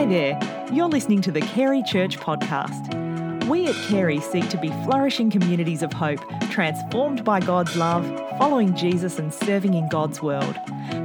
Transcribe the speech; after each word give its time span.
Hi 0.00 0.06
there, 0.06 0.66
you're 0.72 0.88
listening 0.88 1.20
to 1.20 1.30
the 1.30 1.42
Carey 1.42 1.82
Church 1.82 2.18
podcast. 2.18 3.44
We 3.48 3.66
at 3.66 3.74
Carey 3.88 4.18
seek 4.18 4.48
to 4.48 4.56
be 4.56 4.68
flourishing 4.84 5.28
communities 5.28 5.82
of 5.82 5.92
hope, 5.92 6.20
transformed 6.48 7.22
by 7.22 7.40
God's 7.40 7.76
love, 7.76 8.06
following 8.38 8.74
Jesus 8.74 9.18
and 9.18 9.30
serving 9.30 9.74
in 9.74 9.90
God's 9.90 10.22
world. 10.22 10.56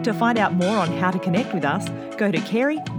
To 0.06 0.14
find 0.14 0.38
out 0.38 0.54
more 0.54 0.78
on 0.78 0.88
how 0.94 1.12
to 1.12 1.20
connect 1.20 1.54
with 1.54 1.66
us, 1.66 1.90
go 2.16 2.32
to 2.32 2.40
carey.asn.au. 2.40 2.90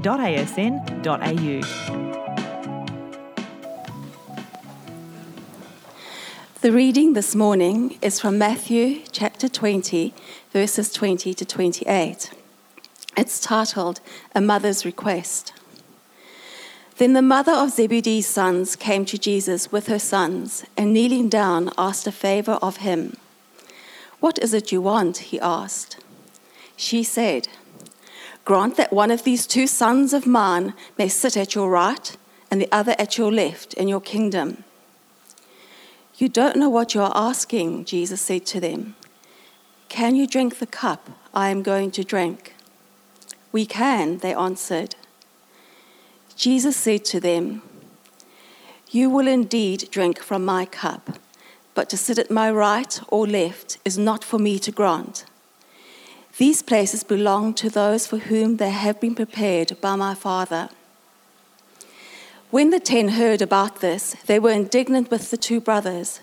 The 6.60 6.72
reading 6.72 7.14
this 7.14 7.34
morning 7.34 7.98
is 8.02 8.20
from 8.20 8.36
Matthew 8.36 9.00
chapter 9.12 9.48
20, 9.48 10.12
verses 10.52 10.92
20 10.92 11.32
to 11.32 11.44
28. 11.46 12.32
It's 13.16 13.40
titled 13.40 14.02
A 14.34 14.42
Mother's 14.42 14.84
Request. 14.84 15.54
Then 16.98 17.12
the 17.12 17.22
mother 17.22 17.52
of 17.52 17.72
Zebedee's 17.72 18.26
sons 18.26 18.74
came 18.74 19.04
to 19.04 19.18
Jesus 19.18 19.70
with 19.70 19.88
her 19.88 19.98
sons, 19.98 20.64
and 20.76 20.94
kneeling 20.94 21.28
down, 21.28 21.70
asked 21.76 22.06
a 22.06 22.12
favor 22.12 22.58
of 22.62 22.78
him. 22.78 23.16
What 24.20 24.38
is 24.38 24.54
it 24.54 24.72
you 24.72 24.80
want? 24.80 25.18
he 25.18 25.38
asked. 25.40 25.98
She 26.76 27.02
said, 27.02 27.48
Grant 28.46 28.76
that 28.76 28.92
one 28.92 29.10
of 29.10 29.24
these 29.24 29.46
two 29.46 29.66
sons 29.66 30.14
of 30.14 30.26
mine 30.26 30.72
may 30.96 31.08
sit 31.08 31.36
at 31.36 31.54
your 31.54 31.68
right 31.68 32.16
and 32.50 32.60
the 32.60 32.72
other 32.72 32.94
at 32.98 33.18
your 33.18 33.32
left 33.32 33.74
in 33.74 33.88
your 33.88 34.00
kingdom. 34.00 34.64
You 36.16 36.30
don't 36.30 36.56
know 36.56 36.70
what 36.70 36.94
you 36.94 37.02
are 37.02 37.12
asking, 37.14 37.84
Jesus 37.84 38.22
said 38.22 38.46
to 38.46 38.60
them. 38.60 38.94
Can 39.90 40.16
you 40.16 40.26
drink 40.26 40.58
the 40.58 40.66
cup 40.66 41.10
I 41.34 41.50
am 41.50 41.62
going 41.62 41.90
to 41.90 42.04
drink? 42.04 42.54
We 43.52 43.66
can, 43.66 44.18
they 44.18 44.34
answered. 44.34 44.94
Jesus 46.36 46.76
said 46.76 47.04
to 47.06 47.18
them, 47.18 47.62
You 48.90 49.08
will 49.08 49.26
indeed 49.26 49.88
drink 49.90 50.18
from 50.20 50.44
my 50.44 50.66
cup, 50.66 51.18
but 51.74 51.88
to 51.90 51.96
sit 51.96 52.18
at 52.18 52.30
my 52.30 52.50
right 52.50 53.00
or 53.08 53.26
left 53.26 53.78
is 53.84 53.96
not 53.96 54.22
for 54.22 54.38
me 54.38 54.58
to 54.58 54.70
grant. 54.70 55.24
These 56.36 56.62
places 56.62 57.02
belong 57.02 57.54
to 57.54 57.70
those 57.70 58.06
for 58.06 58.18
whom 58.18 58.58
they 58.58 58.70
have 58.70 59.00
been 59.00 59.14
prepared 59.14 59.80
by 59.80 59.96
my 59.96 60.14
Father. 60.14 60.68
When 62.50 62.68
the 62.68 62.80
ten 62.80 63.08
heard 63.08 63.40
about 63.40 63.80
this, 63.80 64.14
they 64.26 64.38
were 64.38 64.50
indignant 64.50 65.10
with 65.10 65.30
the 65.30 65.38
two 65.38 65.60
brothers. 65.60 66.20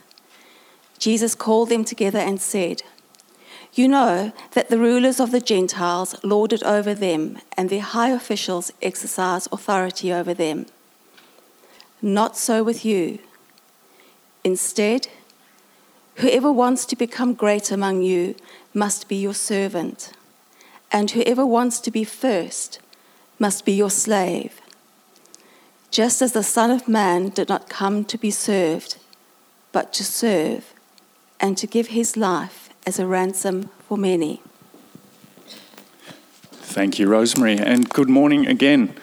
Jesus 1.00 1.34
called 1.34 1.70
them 1.70 1.84
together 1.84 2.20
and 2.20 2.40
said, 2.40 2.84
you 3.76 3.88
know 3.88 4.32
that 4.52 4.70
the 4.70 4.78
rulers 4.78 5.20
of 5.20 5.32
the 5.32 5.42
Gentiles 5.42 6.16
lord 6.24 6.54
it 6.54 6.62
over 6.64 6.94
them, 6.94 7.40
and 7.58 7.70
their 7.70 7.82
high 7.82 8.10
officials 8.10 8.72
exercise 8.82 9.48
authority 9.52 10.14
over 10.14 10.34
them. 10.34 10.68
Not 12.02 12.38
so 12.38 12.64
with 12.64 12.86
you. 12.86 13.20
Instead, 14.44 15.08
whoever 16.18 16.52
wants 16.52 16.86
to 16.86 16.96
become 16.96 17.34
great 17.34 17.72
among 17.72 18.04
you 18.04 18.36
must 18.74 19.08
be 19.08 19.16
your 19.16 19.34
servant, 19.34 20.12
and 20.92 21.10
whoever 21.12 21.46
wants 21.46 21.80
to 21.80 21.90
be 21.90 22.04
first 22.04 22.80
must 23.40 23.66
be 23.66 23.74
your 23.74 23.90
slave. 23.90 24.62
Just 25.90 26.22
as 26.22 26.34
the 26.34 26.44
Son 26.44 26.70
of 26.70 26.88
Man 26.88 27.30
did 27.30 27.50
not 27.50 27.70
come 27.70 28.06
to 28.06 28.18
be 28.18 28.30
served, 28.30 28.98
but 29.72 29.94
to 29.94 30.04
serve, 30.04 30.74
and 31.40 31.58
to 31.58 31.66
give 31.66 31.88
his 31.88 32.16
life 32.16 32.63
as 32.86 33.00
a 33.00 33.08
ransom 33.08 33.70
for 33.88 33.98
many. 33.98 34.42
Thank 36.52 37.00
you, 37.00 37.08
Rosemary, 37.08 37.58
and 37.58 37.88
good 37.90 38.10
morning 38.10 38.48
again. 38.48 38.96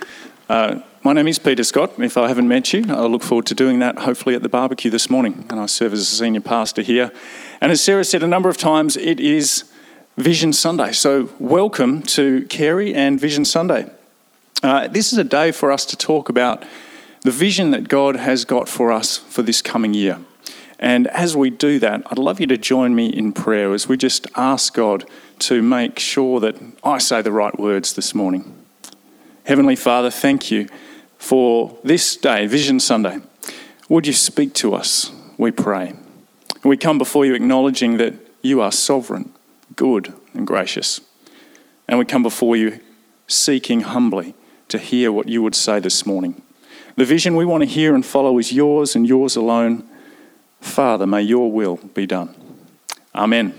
Uh, 0.48 0.80
my 1.02 1.12
name 1.12 1.28
is 1.28 1.38
Peter 1.38 1.64
Scott. 1.64 1.92
If 1.98 2.18
I 2.18 2.28
haven't 2.28 2.48
met 2.48 2.72
you, 2.72 2.84
I 2.88 3.06
look 3.06 3.22
forward 3.22 3.46
to 3.46 3.54
doing 3.54 3.78
that 3.78 4.00
hopefully 4.00 4.34
at 4.34 4.42
the 4.42 4.48
barbecue 4.48 4.90
this 4.90 5.08
morning. 5.08 5.46
And 5.48 5.60
I 5.60 5.66
serve 5.66 5.92
as 5.92 6.00
a 6.00 6.04
senior 6.04 6.40
pastor 6.40 6.82
here. 6.82 7.12
And 7.60 7.72
as 7.72 7.82
Sarah 7.82 8.04
said 8.04 8.22
a 8.22 8.26
number 8.26 8.48
of 8.48 8.58
times, 8.58 8.96
it 8.96 9.20
is 9.20 9.64
Vision 10.18 10.52
Sunday. 10.52 10.92
So, 10.92 11.30
welcome 11.38 12.02
to 12.02 12.44
Carey 12.48 12.94
and 12.94 13.18
Vision 13.18 13.44
Sunday. 13.44 13.90
Uh, 14.62 14.88
this 14.88 15.12
is 15.12 15.18
a 15.18 15.24
day 15.24 15.52
for 15.52 15.72
us 15.72 15.86
to 15.86 15.96
talk 15.96 16.28
about 16.28 16.64
the 17.22 17.30
vision 17.30 17.70
that 17.70 17.88
God 17.88 18.16
has 18.16 18.44
got 18.44 18.68
for 18.68 18.92
us 18.92 19.16
for 19.16 19.42
this 19.42 19.62
coming 19.62 19.94
year. 19.94 20.18
And 20.80 21.08
as 21.08 21.36
we 21.36 21.50
do 21.50 21.78
that, 21.78 22.02
I'd 22.06 22.18
love 22.18 22.40
you 22.40 22.46
to 22.46 22.56
join 22.56 22.94
me 22.94 23.08
in 23.08 23.32
prayer 23.32 23.74
as 23.74 23.86
we 23.86 23.98
just 23.98 24.26
ask 24.34 24.72
God 24.72 25.04
to 25.40 25.60
make 25.60 25.98
sure 25.98 26.40
that 26.40 26.56
I 26.82 26.96
say 26.96 27.20
the 27.20 27.32
right 27.32 27.56
words 27.58 27.92
this 27.92 28.14
morning. 28.14 28.56
Heavenly 29.44 29.76
Father, 29.76 30.10
thank 30.10 30.50
you 30.50 30.68
for 31.18 31.78
this 31.84 32.16
day, 32.16 32.46
Vision 32.46 32.80
Sunday. 32.80 33.18
Would 33.90 34.06
you 34.06 34.14
speak 34.14 34.54
to 34.54 34.74
us, 34.74 35.12
we 35.36 35.50
pray. 35.50 35.92
We 36.64 36.78
come 36.78 36.96
before 36.96 37.26
you 37.26 37.34
acknowledging 37.34 37.98
that 37.98 38.14
you 38.40 38.62
are 38.62 38.72
sovereign, 38.72 39.34
good, 39.76 40.14
and 40.32 40.46
gracious. 40.46 41.02
And 41.86 41.98
we 41.98 42.06
come 42.06 42.22
before 42.22 42.56
you 42.56 42.80
seeking 43.26 43.82
humbly 43.82 44.34
to 44.68 44.78
hear 44.78 45.12
what 45.12 45.28
you 45.28 45.42
would 45.42 45.54
say 45.54 45.78
this 45.78 46.06
morning. 46.06 46.40
The 46.96 47.04
vision 47.04 47.36
we 47.36 47.44
want 47.44 47.62
to 47.64 47.68
hear 47.68 47.94
and 47.94 48.04
follow 48.04 48.38
is 48.38 48.50
yours 48.50 48.96
and 48.96 49.06
yours 49.06 49.36
alone. 49.36 49.86
Father, 50.60 51.06
may 51.06 51.22
your 51.22 51.50
will 51.50 51.76
be 51.94 52.06
done. 52.06 52.34
Amen. 53.14 53.54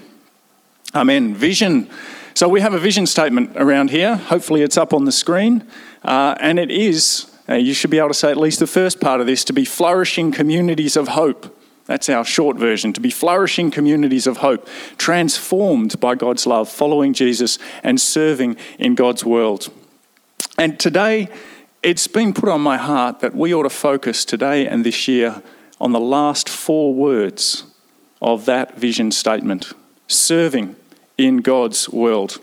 Amen. 0.94 1.34
Vision. 1.36 1.90
So 2.34 2.48
we 2.48 2.62
have 2.62 2.74
a 2.74 2.80
vision 2.80 3.06
statement 3.06 3.52
around 3.56 3.90
here. 3.90 4.16
Hopefully, 4.16 4.62
it's 4.62 4.78
up 4.78 4.94
on 4.94 5.06
the 5.06 5.12
screen. 5.12 5.68
Uh, 6.04 6.36
and 6.40 6.58
it 6.58 6.72
is, 6.72 7.30
uh, 7.50 7.56
you 7.56 7.74
should 7.74 7.90
be 7.90 7.98
able 7.98 8.10
to 8.10 8.14
say 8.14 8.32
at 8.32 8.38
least 8.38 8.60
the 8.60 8.68
first 8.68 9.00
part 9.00 9.20
of 9.20 9.28
this, 9.28 9.44
to 9.46 9.54
be 9.54 9.66
flourishing 9.66 10.32
communities 10.32 10.96
of 10.96 11.10
hope. 11.10 11.58
That's 11.86 12.08
our 12.10 12.24
short 12.24 12.58
version. 12.58 12.94
To 12.94 13.02
be 13.02 13.12
flourishing 13.12 13.72
communities 13.72 14.28
of 14.28 14.38
hope, 14.38 14.68
transformed 14.98 16.00
by 16.00 16.16
God's 16.16 16.48
love, 16.48 16.70
following 16.70 17.14
Jesus 17.14 17.60
and 17.84 18.00
serving 18.00 18.56
in 18.80 18.96
God's 18.96 19.26
world. 19.26 19.70
And 20.58 20.80
today, 20.80 21.28
it's 21.84 22.08
been 22.08 22.34
put 22.34 22.48
on 22.48 22.62
my 22.62 22.78
heart 22.78 23.20
that 23.20 23.36
we 23.36 23.54
ought 23.54 23.64
to 23.64 23.70
focus 23.70 24.24
today 24.24 24.68
and 24.68 24.86
this 24.86 25.08
year 25.08 25.42
on 25.82 25.94
the 25.94 26.00
last 26.00 26.48
four 26.48 26.94
words 26.94 27.64
of 28.22 28.46
that 28.46 28.78
vision 28.78 29.12
statement 29.12 29.74
serving 30.08 30.76
in 31.18 31.38
God's 31.38 31.90
world. 31.90 32.40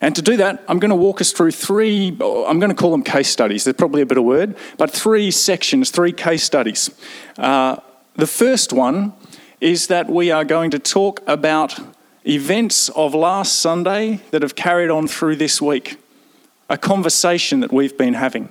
And 0.00 0.16
to 0.16 0.22
do 0.22 0.36
that, 0.38 0.64
I'm 0.66 0.80
going 0.80 0.90
to 0.90 0.96
walk 0.96 1.20
us 1.20 1.30
through 1.30 1.52
three, 1.52 2.08
I'm 2.08 2.58
going 2.58 2.70
to 2.70 2.74
call 2.74 2.90
them 2.90 3.04
case 3.04 3.28
studies. 3.28 3.62
They're 3.62 3.72
probably 3.72 4.02
a 4.02 4.06
better 4.06 4.20
word, 4.20 4.56
but 4.76 4.90
three 4.90 5.30
sections, 5.30 5.90
three 5.90 6.10
case 6.10 6.42
studies. 6.42 6.90
Uh, 7.38 7.76
the 8.16 8.26
first 8.26 8.72
one 8.72 9.12
is 9.60 9.86
that 9.86 10.10
we 10.10 10.32
are 10.32 10.44
going 10.44 10.72
to 10.72 10.80
talk 10.80 11.22
about 11.28 11.78
events 12.26 12.88
of 12.90 13.14
last 13.14 13.54
Sunday 13.54 14.20
that 14.32 14.42
have 14.42 14.56
carried 14.56 14.90
on 14.90 15.06
through 15.06 15.36
this 15.36 15.62
week, 15.62 15.96
a 16.68 16.76
conversation 16.76 17.60
that 17.60 17.72
we've 17.72 17.96
been 17.96 18.14
having 18.14 18.48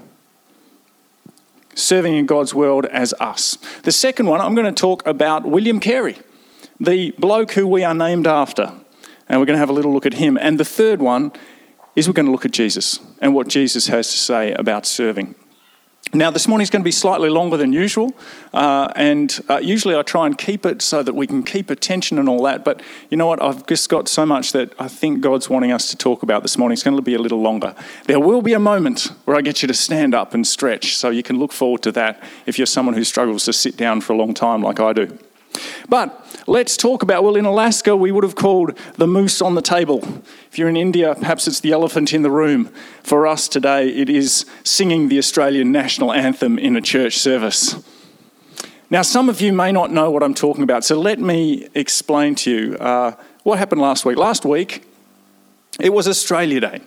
serving 1.76 2.16
in 2.16 2.26
God's 2.26 2.54
world 2.54 2.86
as 2.86 3.14
us. 3.20 3.58
The 3.84 3.92
second 3.92 4.28
one, 4.28 4.42
I'm 4.42 4.56
going 4.56 4.74
to 4.74 4.80
talk 4.80 5.06
about 5.06 5.46
William 5.46 5.80
Carey, 5.80 6.18
the 6.80 7.12
bloke 7.18 7.52
who 7.52 7.68
we 7.68 7.84
are 7.84 7.94
named 7.94 8.28
after. 8.28 8.74
And 9.28 9.40
we're 9.40 9.46
going 9.46 9.56
to 9.56 9.60
have 9.60 9.70
a 9.70 9.74
little 9.74 9.94
look 9.94 10.06
at 10.06 10.16
him. 10.16 10.38
And 10.42 10.60
the 10.60 10.66
third 10.66 11.02
one 11.02 11.32
is 11.96 12.08
we're 12.08 12.14
going 12.14 12.26
to 12.26 12.32
look 12.32 12.46
at 12.46 12.52
Jesus 12.52 13.00
and 13.22 13.34
what 13.36 13.48
Jesus 13.48 13.88
has 13.88 14.10
to 14.12 14.18
say 14.18 14.54
about 14.54 14.86
serving. 14.86 15.36
Now, 16.12 16.32
this 16.32 16.48
morning 16.48 16.64
is 16.64 16.72
going 16.72 16.82
to 16.82 16.86
be 16.86 16.92
slightly 16.92 17.30
longer 17.30 17.56
than 17.56 17.72
usual, 17.72 18.16
uh, 18.52 18.92
and 18.96 19.40
uh, 19.48 19.60
usually 19.62 19.96
I 19.96 20.02
try 20.02 20.26
and 20.26 20.36
keep 20.36 20.66
it 20.66 20.82
so 20.82 21.04
that 21.04 21.14
we 21.14 21.28
can 21.28 21.44
keep 21.44 21.70
attention 21.70 22.18
and 22.18 22.28
all 22.28 22.42
that. 22.46 22.66
But 22.66 22.82
you 23.12 23.18
know 23.18 23.28
what? 23.28 23.40
I've 23.44 23.68
just 23.68 23.90
got 23.90 24.08
so 24.08 24.26
much 24.26 24.52
that 24.54 24.74
I 24.80 24.88
think 24.88 25.22
God's 25.22 25.52
wanting 25.52 25.72
us 25.72 25.92
to 25.92 25.96
talk 25.96 26.24
about 26.24 26.42
this 26.42 26.58
morning. 26.58 26.74
It's 26.74 26.82
going 26.82 26.96
to 26.96 27.04
be 27.04 27.14
a 27.14 27.20
little 27.20 27.42
longer. 27.42 27.76
There 28.08 28.20
will 28.20 28.42
be 28.42 28.54
a 28.54 28.60
moment 28.60 29.12
where 29.26 29.38
I 29.38 29.42
get 29.42 29.62
you 29.62 29.68
to 29.68 29.74
stand 29.76 30.16
up 30.16 30.34
and 30.34 30.48
stretch, 30.48 30.98
so 30.98 31.12
you 31.12 31.22
can 31.22 31.38
look 31.38 31.52
forward 31.52 31.84
to 31.84 31.92
that 31.92 32.24
if 32.48 32.58
you're 32.58 32.66
someone 32.66 32.96
who 32.96 33.04
struggles 33.04 33.46
to 33.46 33.54
sit 33.54 33.78
down 33.78 34.02
for 34.02 34.14
a 34.14 34.16
long 34.16 34.34
time 34.34 34.64
like 34.64 34.80
I 34.80 34.94
do. 34.94 35.16
But 35.88 36.42
let's 36.48 36.78
talk 36.78 37.02
about, 37.04 37.24
well, 37.24 37.36
in 37.36 37.46
Alaska, 37.46 37.96
we 37.96 38.12
would 38.12 38.24
have 38.24 38.36
called 38.36 38.78
the 38.96 39.08
moose 39.08 39.42
on 39.42 39.56
the 39.56 39.62
table. 39.62 40.04
If 40.52 40.58
you're 40.58 40.70
in 40.70 40.78
India, 40.78 41.16
perhaps 41.16 41.48
it's 41.48 41.60
the 41.60 41.72
elephant 41.72 42.14
in 42.14 42.22
the 42.22 42.32
room. 42.32 42.72
For 43.04 43.26
us 43.26 43.48
today, 43.48 43.90
it 43.90 44.10
is 44.10 44.46
singing 44.64 45.10
the 45.10 45.18
Australian 45.18 45.72
national 45.72 46.14
anthem 46.14 46.60
in 46.60 46.76
a 46.76 46.82
church 46.82 47.18
service. 47.18 47.76
Now, 48.92 49.04
some 49.04 49.30
of 49.30 49.42
you 49.42 49.54
may 49.54 49.72
not 49.72 49.92
know 49.92 50.10
what 50.10 50.24
I'm 50.24 50.34
talking 50.34 50.64
about, 50.64 50.84
so 50.84 51.00
let 51.00 51.20
me 51.20 51.68
explain 51.76 52.36
to 52.36 52.52
you 52.52 52.78
uh, 52.78 53.14
what 53.44 53.60
happened 53.60 53.82
last 53.82 54.06
week. 54.06 54.18
Last 54.18 54.46
week, 54.46 54.84
it 55.80 55.94
was 55.94 56.08
Australia 56.08 56.60
Day. 56.60 56.82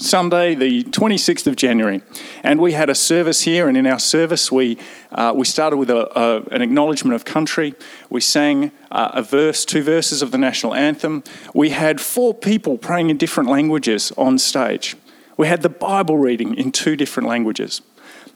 Sunday, 0.00 0.54
the 0.54 0.84
26th 0.84 1.46
of 1.46 1.56
January. 1.56 2.02
And 2.42 2.60
we 2.60 2.72
had 2.72 2.88
a 2.90 2.94
service 2.94 3.42
here, 3.42 3.68
and 3.68 3.76
in 3.76 3.86
our 3.86 3.98
service, 3.98 4.50
we, 4.50 4.78
uh, 5.12 5.32
we 5.36 5.44
started 5.44 5.76
with 5.76 5.90
a, 5.90 6.18
a, 6.18 6.42
an 6.54 6.62
acknowledgement 6.62 7.14
of 7.14 7.24
country. 7.24 7.74
We 8.08 8.20
sang 8.20 8.72
uh, 8.90 9.10
a 9.14 9.22
verse, 9.22 9.64
two 9.64 9.82
verses 9.82 10.22
of 10.22 10.30
the 10.30 10.38
national 10.38 10.74
anthem. 10.74 11.22
We 11.54 11.70
had 11.70 12.00
four 12.00 12.34
people 12.34 12.78
praying 12.78 13.10
in 13.10 13.16
different 13.16 13.50
languages 13.50 14.12
on 14.16 14.38
stage. 14.38 14.96
We 15.36 15.46
had 15.46 15.62
the 15.62 15.68
Bible 15.68 16.18
reading 16.18 16.54
in 16.54 16.72
two 16.72 16.96
different 16.96 17.28
languages. 17.28 17.82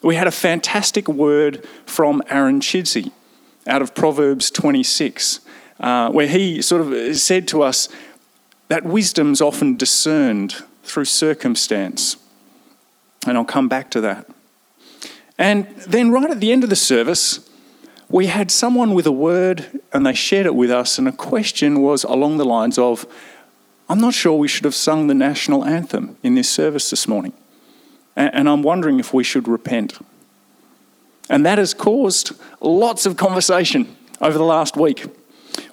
we 0.02 0.16
had 0.16 0.26
a 0.26 0.32
fantastic 0.32 1.08
word 1.08 1.66
from 1.86 2.22
Aaron 2.28 2.60
Chidsey 2.60 3.10
out 3.66 3.82
of 3.82 3.94
Proverbs 3.94 4.50
26, 4.50 5.40
uh, 5.80 6.10
where 6.10 6.26
he 6.26 6.60
sort 6.60 6.82
of 6.82 7.16
said 7.16 7.48
to 7.48 7.62
us 7.62 7.88
that 8.68 8.84
wisdom's 8.84 9.40
often 9.40 9.76
discerned 9.76 10.62
through 10.84 11.06
circumstance. 11.06 12.16
And 13.26 13.36
I'll 13.36 13.44
come 13.44 13.68
back 13.68 13.90
to 13.92 14.00
that. 14.02 14.28
And 15.38 15.66
then, 15.78 16.12
right 16.12 16.30
at 16.30 16.40
the 16.40 16.52
end 16.52 16.62
of 16.62 16.70
the 16.70 16.76
service, 16.76 17.48
we 18.08 18.26
had 18.26 18.50
someone 18.50 18.94
with 18.94 19.06
a 19.06 19.12
word 19.12 19.80
and 19.92 20.06
they 20.06 20.14
shared 20.14 20.46
it 20.46 20.54
with 20.54 20.70
us, 20.70 20.98
and 20.98 21.08
a 21.08 21.12
question 21.12 21.80
was 21.80 22.04
along 22.04 22.36
the 22.36 22.44
lines 22.44 22.78
of, 22.78 23.06
I'm 23.88 24.00
not 24.00 24.14
sure 24.14 24.38
we 24.38 24.48
should 24.48 24.64
have 24.64 24.74
sung 24.74 25.08
the 25.08 25.14
national 25.14 25.64
anthem 25.64 26.16
in 26.22 26.34
this 26.34 26.48
service 26.48 26.90
this 26.90 27.08
morning. 27.08 27.32
And 28.16 28.48
I'm 28.48 28.62
wondering 28.62 29.00
if 29.00 29.12
we 29.12 29.24
should 29.24 29.48
repent. 29.48 29.98
And 31.28 31.44
that 31.44 31.58
has 31.58 31.74
caused 31.74 32.32
lots 32.60 33.06
of 33.06 33.16
conversation 33.16 33.96
over 34.20 34.38
the 34.38 34.44
last 34.44 34.76
week. 34.76 35.06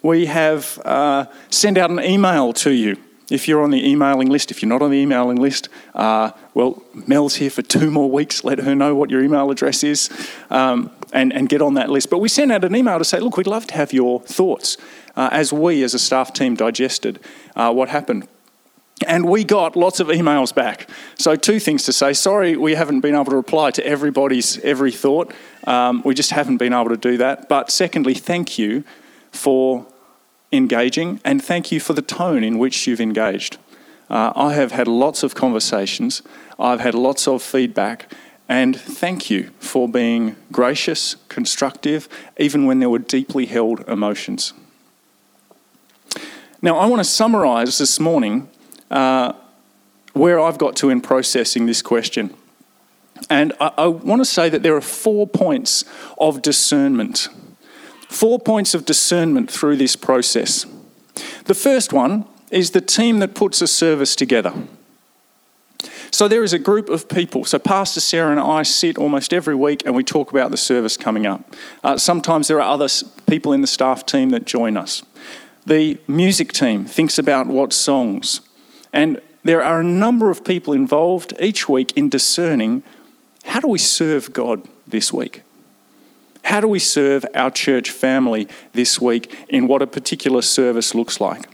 We 0.02 0.26
have 0.26 0.80
uh, 0.84 1.26
sent 1.50 1.78
out 1.78 1.92
an 1.92 2.00
email 2.00 2.54
to 2.54 2.72
you. 2.72 2.98
If 3.32 3.48
you're 3.48 3.64
on 3.64 3.72
the 3.72 3.88
emailing 3.88 4.30
list, 4.30 4.52
if 4.52 4.62
you're 4.62 4.70
not 4.70 4.82
on 4.82 4.92
the 4.92 4.98
emailing 4.98 5.38
list, 5.38 5.70
uh, 5.96 6.32
well, 6.54 6.84
Mel's 7.08 7.36
here 7.36 7.50
for 7.50 7.62
two 7.62 7.90
more 7.90 8.12
weeks. 8.12 8.44
Let 8.44 8.60
her 8.60 8.76
know 8.76 8.94
what 8.94 9.10
your 9.10 9.24
email 9.24 9.50
address 9.50 9.84
is 9.84 10.10
um, 10.50 10.92
and, 11.14 11.32
and 11.34 11.48
get 11.48 11.62
on 11.62 11.76
that 11.76 11.90
list. 11.90 12.10
But 12.10 12.20
we 12.20 12.28
sent 12.28 12.52
out 12.52 12.64
an 12.66 12.76
email 12.76 12.98
to 12.98 13.06
say, 13.06 13.20
look, 13.20 13.38
we'd 13.38 13.48
love 13.48 13.68
to 13.68 13.76
have 13.76 13.94
your 13.94 14.20
thoughts 14.22 14.78
uh, 15.16 15.30
as 15.32 15.54
we, 15.54 15.82
as 15.84 15.94
a 15.94 16.00
staff 16.00 16.34
team, 16.34 16.56
digested 16.56 17.20
uh, 17.56 17.72
what 17.74 17.90
happened. 17.90 18.28
And 19.08 19.26
we 19.26 19.44
got 19.44 19.76
lots 19.76 20.00
of 20.00 20.08
emails 20.08 20.54
back. 20.54 20.88
So, 21.18 21.36
two 21.36 21.60
things 21.60 21.84
to 21.86 21.94
say. 21.94 22.14
Sorry, 22.14 22.56
we 22.56 22.76
haven't 22.76 23.00
been 23.00 23.16
able 23.16 23.26
to 23.26 23.36
reply 23.36 23.72
to 23.72 23.86
everybody's 23.86 24.60
every 24.60 24.92
thought. 24.92 25.34
Um, 25.66 26.04
we 26.06 26.14
just 26.14 26.30
haven't 26.30 26.58
been 26.58 26.72
able 26.72 26.90
to 26.90 26.98
do 26.98 27.18
that. 27.18 27.50
But, 27.50 27.72
secondly, 27.72 28.14
thank 28.14 28.60
you 28.60 28.84
for 29.32 29.88
engaging 30.52 31.20
and 31.24 31.44
thank 31.44 31.72
you 31.72 31.80
for 31.80 31.94
the 31.94 32.02
tone 32.02 32.44
in 32.44 32.58
which 32.58 32.88
you've 32.88 33.02
engaged. 33.02 33.58
Uh, 34.10 34.34
I 34.36 34.54
have 34.54 34.72
had 34.72 34.88
lots 34.88 35.24
of 35.24 35.36
conversations, 35.36 36.22
I've 36.60 36.82
had 36.82 36.94
lots 36.94 37.28
of 37.28 37.42
feedback, 37.42 38.12
and 38.50 38.78
thank 38.78 39.30
you 39.30 39.52
for 39.60 39.88
being 39.88 40.36
gracious, 40.52 41.16
constructive, 41.30 42.10
even 42.38 42.66
when 42.66 42.80
there 42.80 42.90
were 42.90 43.00
deeply 43.00 43.46
held 43.46 43.88
emotions. 43.88 44.54
Now, 46.62 46.78
I 46.78 46.86
want 46.86 47.00
to 47.00 47.06
summarise 47.06 47.78
this 47.78 48.00
morning 48.00 48.50
uh, 48.92 49.34
where 50.14 50.40
I've 50.40 50.58
got 50.58 50.76
to 50.78 50.90
in 50.90 51.02
processing 51.02 51.66
this 51.66 51.82
question. 51.82 52.36
And 53.30 53.54
I, 53.60 53.72
I 53.78 53.88
want 53.88 54.20
to 54.20 54.26
say 54.26 54.50
that 54.50 54.62
there 54.62 54.76
are 54.76 54.82
four 54.82 55.26
points 55.26 55.86
of 56.18 56.42
discernment. 56.42 57.30
Four 58.12 58.40
points 58.40 58.74
of 58.74 58.84
discernment 58.84 59.50
through 59.50 59.78
this 59.78 59.96
process. 59.96 60.66
The 61.46 61.56
first 61.56 61.94
one 61.94 62.26
is 62.52 62.72
the 62.72 62.82
team 62.82 63.20
that 63.20 63.34
puts 63.34 63.62
a 63.62 63.68
service 63.68 64.18
together. 64.18 64.54
So 66.12 66.28
there 66.28 66.44
is 66.44 66.52
a 66.52 66.60
group 66.60 66.90
of 66.90 67.08
people. 67.08 67.46
So 67.46 67.58
Pastor 67.58 68.02
Sarah 68.02 68.32
and 68.32 68.40
I 68.40 68.64
sit 68.64 68.98
almost 68.98 69.32
every 69.32 69.56
week 69.56 69.84
and 69.86 69.96
we 69.96 70.04
talk 70.04 70.30
about 70.30 70.52
the 70.52 70.58
service 70.58 70.98
coming 70.98 71.26
up. 71.26 71.56
Uh, 71.86 71.96
sometimes 71.96 72.50
there 72.50 72.62
are 72.62 72.74
other 72.74 72.90
people 73.28 73.54
in 73.54 73.62
the 73.62 73.68
staff 73.68 74.06
team 74.06 74.32
that 74.32 74.44
join 74.44 74.76
us. 74.76 75.04
The 75.66 75.98
music 76.06 76.52
team 76.52 76.84
thinks 76.84 77.18
about 77.18 77.48
what 77.48 77.72
songs. 77.72 78.42
And 78.92 79.22
there 79.44 79.64
are 79.64 79.80
a 79.80 79.86
number 79.86 80.30
of 80.30 80.44
people 80.44 80.74
involved 80.74 81.34
each 81.40 81.70
week 81.70 81.94
in 81.96 82.10
discerning 82.10 82.84
how 83.46 83.62
do 83.62 83.70
we 83.70 83.80
serve 83.80 84.34
God 84.34 84.68
this 84.86 85.14
week? 85.14 85.44
How 86.44 86.60
do 86.60 86.68
we 86.68 86.80
serve 86.80 87.26
our 87.34 87.52
church 87.52 87.92
family 87.92 88.48
this 88.74 89.00
week 89.00 89.34
in 89.50 89.68
what 89.68 89.82
a 89.82 89.88
particular 89.88 90.42
service 90.42 90.96
looks 90.96 91.22
like? 91.22 91.48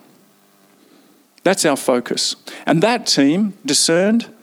That's 1.44 1.66
our 1.66 1.78
focus. 1.78 2.36
And 2.66 2.82
that 2.84 3.06
team 3.06 3.54
discerned 3.66 4.34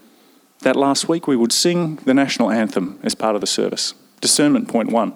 that 0.60 0.76
last 0.76 1.08
week 1.08 1.26
we 1.26 1.36
would 1.36 1.52
sing 1.52 1.96
the 1.96 2.14
national 2.14 2.50
anthem 2.50 2.98
as 3.02 3.14
part 3.14 3.34
of 3.34 3.40
the 3.40 3.46
service. 3.46 3.94
Discernment 4.20 4.68
point 4.68 4.90
one. 4.90 5.14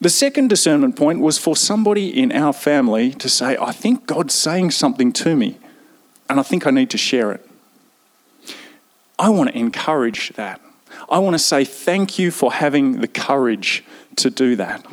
The 0.00 0.08
second 0.08 0.48
discernment 0.48 0.96
point 0.96 1.20
was 1.20 1.36
for 1.36 1.54
somebody 1.54 2.08
in 2.08 2.32
our 2.32 2.54
family 2.54 3.10
to 3.12 3.28
say, 3.28 3.58
I 3.60 3.72
think 3.72 4.06
God's 4.06 4.32
saying 4.32 4.70
something 4.70 5.12
to 5.12 5.36
me 5.36 5.58
and 6.30 6.40
I 6.40 6.42
think 6.42 6.66
I 6.66 6.70
need 6.70 6.88
to 6.90 6.98
share 6.98 7.32
it. 7.32 7.46
I 9.18 9.28
want 9.28 9.50
to 9.50 9.58
encourage 9.58 10.30
that. 10.36 10.60
I 11.10 11.18
want 11.18 11.34
to 11.34 11.38
say 11.38 11.64
thank 11.64 12.18
you 12.18 12.30
for 12.30 12.52
having 12.52 13.00
the 13.00 13.08
courage 13.08 13.84
to 14.16 14.30
do 14.30 14.56
that. 14.56 14.86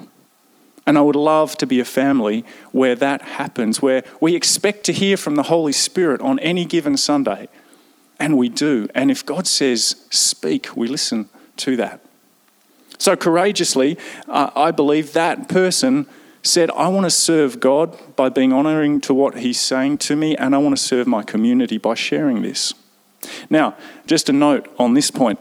And 0.86 0.98
I 0.98 1.02
would 1.02 1.18
love 1.18 1.58
to 1.58 1.68
be 1.68 1.80
a 1.80 1.86
family 1.86 2.46
where 2.72 2.96
that 2.96 3.22
happens, 3.22 3.82
where 3.82 4.04
we 4.22 4.36
expect 4.36 4.86
to 4.86 4.94
hear 4.94 5.18
from 5.18 5.36
the 5.36 5.44
Holy 5.44 5.74
Spirit 5.74 6.22
on 6.22 6.40
any 6.40 6.64
given 6.64 6.96
Sunday. 6.96 7.50
And 8.20 8.38
we 8.38 8.50
do. 8.50 8.88
And 8.96 9.12
if 9.12 9.26
God 9.26 9.46
says, 9.48 9.98
speak, 10.10 10.76
we 10.76 10.88
listen 10.88 11.30
to 11.58 11.76
that. 11.76 12.02
So 12.98 13.16
courageously, 13.16 13.98
uh, 14.28 14.50
I 14.56 14.72
believe 14.72 15.14
that 15.14 15.50
person 15.50 16.08
said, 16.42 16.72
I 16.72 16.88
want 16.88 17.06
to 17.06 17.12
serve 17.12 17.60
God 17.60 18.16
by 18.16 18.30
being 18.30 18.54
honoring 18.54 19.02
to 19.02 19.14
what 19.14 19.38
He's 19.38 19.60
saying 19.60 20.00
to 20.00 20.16
me, 20.16 20.36
and 20.38 20.56
I 20.56 20.58
want 20.58 20.76
to 20.76 20.82
serve 20.82 21.06
my 21.06 21.22
community 21.22 21.78
by 21.78 21.94
sharing 21.94 22.42
this. 22.42 22.74
Now, 23.50 23.76
just 24.06 24.30
a 24.30 24.34
note 24.34 24.74
on 24.80 24.94
this 24.94 25.12
point. 25.12 25.40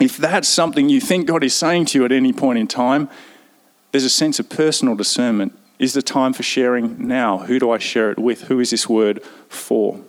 If 0.00 0.16
that's 0.16 0.48
something 0.48 0.88
you 0.88 1.00
think 1.00 1.26
God 1.26 1.44
is 1.44 1.54
saying 1.54 1.86
to 1.86 1.98
you 1.98 2.04
at 2.04 2.12
any 2.12 2.32
point 2.32 2.58
in 2.58 2.66
time, 2.66 3.08
there's 3.92 4.04
a 4.04 4.10
sense 4.10 4.40
of 4.40 4.48
personal 4.48 4.96
discernment. 4.96 5.56
Is 5.78 5.92
the 5.92 6.02
time 6.02 6.32
for 6.32 6.42
sharing 6.42 7.06
now? 7.06 7.38
Who 7.38 7.58
do 7.58 7.70
I 7.70 7.78
share 7.78 8.10
it 8.10 8.18
with? 8.18 8.42
Who 8.42 8.60
is 8.60 8.70
this 8.70 8.88
word 8.88 9.22
for? 9.48 10.00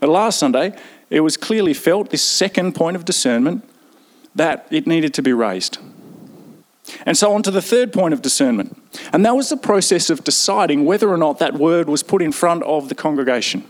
But 0.00 0.08
last 0.08 0.38
Sunday, 0.38 0.76
it 1.08 1.20
was 1.20 1.36
clearly 1.36 1.72
felt, 1.72 2.10
this 2.10 2.22
second 2.22 2.74
point 2.74 2.96
of 2.96 3.04
discernment, 3.04 3.68
that 4.34 4.66
it 4.70 4.86
needed 4.86 5.14
to 5.14 5.22
be 5.22 5.32
raised. 5.32 5.78
And 7.06 7.16
so 7.16 7.32
on 7.32 7.42
to 7.42 7.50
the 7.50 7.62
third 7.62 7.92
point 7.92 8.14
of 8.14 8.22
discernment. 8.22 8.80
And 9.12 9.24
that 9.24 9.36
was 9.36 9.48
the 9.50 9.56
process 9.56 10.10
of 10.10 10.24
deciding 10.24 10.84
whether 10.84 11.08
or 11.08 11.16
not 11.16 11.38
that 11.38 11.54
word 11.54 11.88
was 11.88 12.02
put 12.02 12.22
in 12.22 12.32
front 12.32 12.62
of 12.64 12.88
the 12.88 12.94
congregation. 12.94 13.64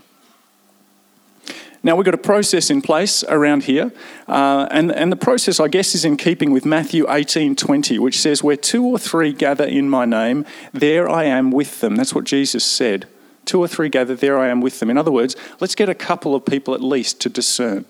Now, 1.81 1.95
we've 1.95 2.05
got 2.05 2.13
a 2.13 2.17
process 2.17 2.69
in 2.69 2.81
place 2.81 3.23
around 3.23 3.63
here, 3.63 3.91
uh, 4.27 4.67
and, 4.69 4.91
and 4.91 5.11
the 5.11 5.15
process, 5.15 5.59
I 5.59 5.69
guess, 5.69 5.95
is 5.95 6.03
in 6.03 6.17
keeping 6.17 6.51
with 6.51 6.65
Matthew 6.65 7.09
18 7.09 7.55
20, 7.55 7.99
which 7.99 8.19
says, 8.19 8.43
Where 8.43 8.57
two 8.57 8.83
or 8.83 8.99
three 8.99 9.31
gather 9.31 9.63
in 9.63 9.89
my 9.89 10.05
name, 10.05 10.45
there 10.73 11.09
I 11.09 11.23
am 11.23 11.51
with 11.51 11.79
them. 11.79 11.95
That's 11.95 12.13
what 12.13 12.25
Jesus 12.25 12.65
said. 12.65 13.07
Two 13.45 13.61
or 13.61 13.67
three 13.67 13.89
gather, 13.89 14.15
there 14.15 14.37
I 14.37 14.49
am 14.49 14.59
with 14.59 14.79
them. 14.79 14.89
In 14.89 14.97
other 14.97 15.11
words, 15.11 15.35
let's 15.59 15.73
get 15.73 15.87
a 15.87 15.95
couple 15.95 16.35
of 16.35 16.45
people 16.45 16.73
at 16.73 16.83
least 16.83 17.21
to 17.21 17.29
discern. 17.29 17.85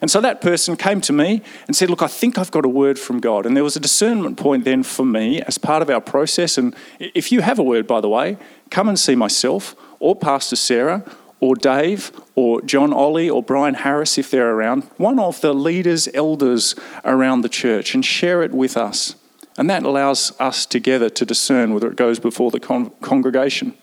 And 0.00 0.10
so 0.10 0.20
that 0.20 0.40
person 0.40 0.76
came 0.76 1.00
to 1.02 1.12
me 1.12 1.42
and 1.66 1.76
said, 1.76 1.90
Look, 1.90 2.02
I 2.02 2.08
think 2.08 2.38
I've 2.38 2.50
got 2.50 2.64
a 2.64 2.68
word 2.68 2.98
from 2.98 3.20
God. 3.20 3.46
And 3.46 3.56
there 3.56 3.64
was 3.64 3.76
a 3.76 3.80
discernment 3.80 4.36
point 4.36 4.64
then 4.64 4.82
for 4.82 5.04
me 5.04 5.40
as 5.42 5.58
part 5.58 5.82
of 5.82 5.90
our 5.90 6.00
process. 6.00 6.58
And 6.58 6.74
if 6.98 7.30
you 7.30 7.40
have 7.40 7.58
a 7.58 7.62
word, 7.62 7.86
by 7.86 8.00
the 8.00 8.08
way, 8.08 8.36
come 8.70 8.88
and 8.88 8.98
see 8.98 9.14
myself 9.14 9.76
or 9.98 10.16
Pastor 10.16 10.56
Sarah 10.56 11.04
or 11.42 11.56
Dave 11.56 12.12
or 12.36 12.62
John 12.62 12.92
Ollie 12.92 13.28
or 13.28 13.42
Brian 13.42 13.74
Harris 13.74 14.16
if 14.16 14.30
they're 14.30 14.52
around, 14.54 14.84
one 14.96 15.18
of 15.18 15.40
the 15.40 15.52
leaders, 15.52 16.08
elders 16.14 16.76
around 17.04 17.40
the 17.40 17.48
church, 17.48 17.96
and 17.96 18.04
share 18.04 18.44
it 18.44 18.52
with 18.52 18.76
us. 18.76 19.16
And 19.58 19.68
that 19.68 19.82
allows 19.82 20.38
us 20.38 20.64
together 20.64 21.10
to 21.10 21.26
discern 21.26 21.74
whether 21.74 21.90
it 21.90 21.96
goes 21.96 22.20
before 22.20 22.52
the 22.52 22.60
con- 22.60 22.92
congregation. 23.00 23.74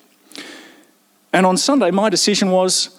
And 1.34 1.46
on 1.46 1.58
Sunday, 1.58 1.92
my 1.92 2.10
decision 2.10 2.50
was 2.50 2.98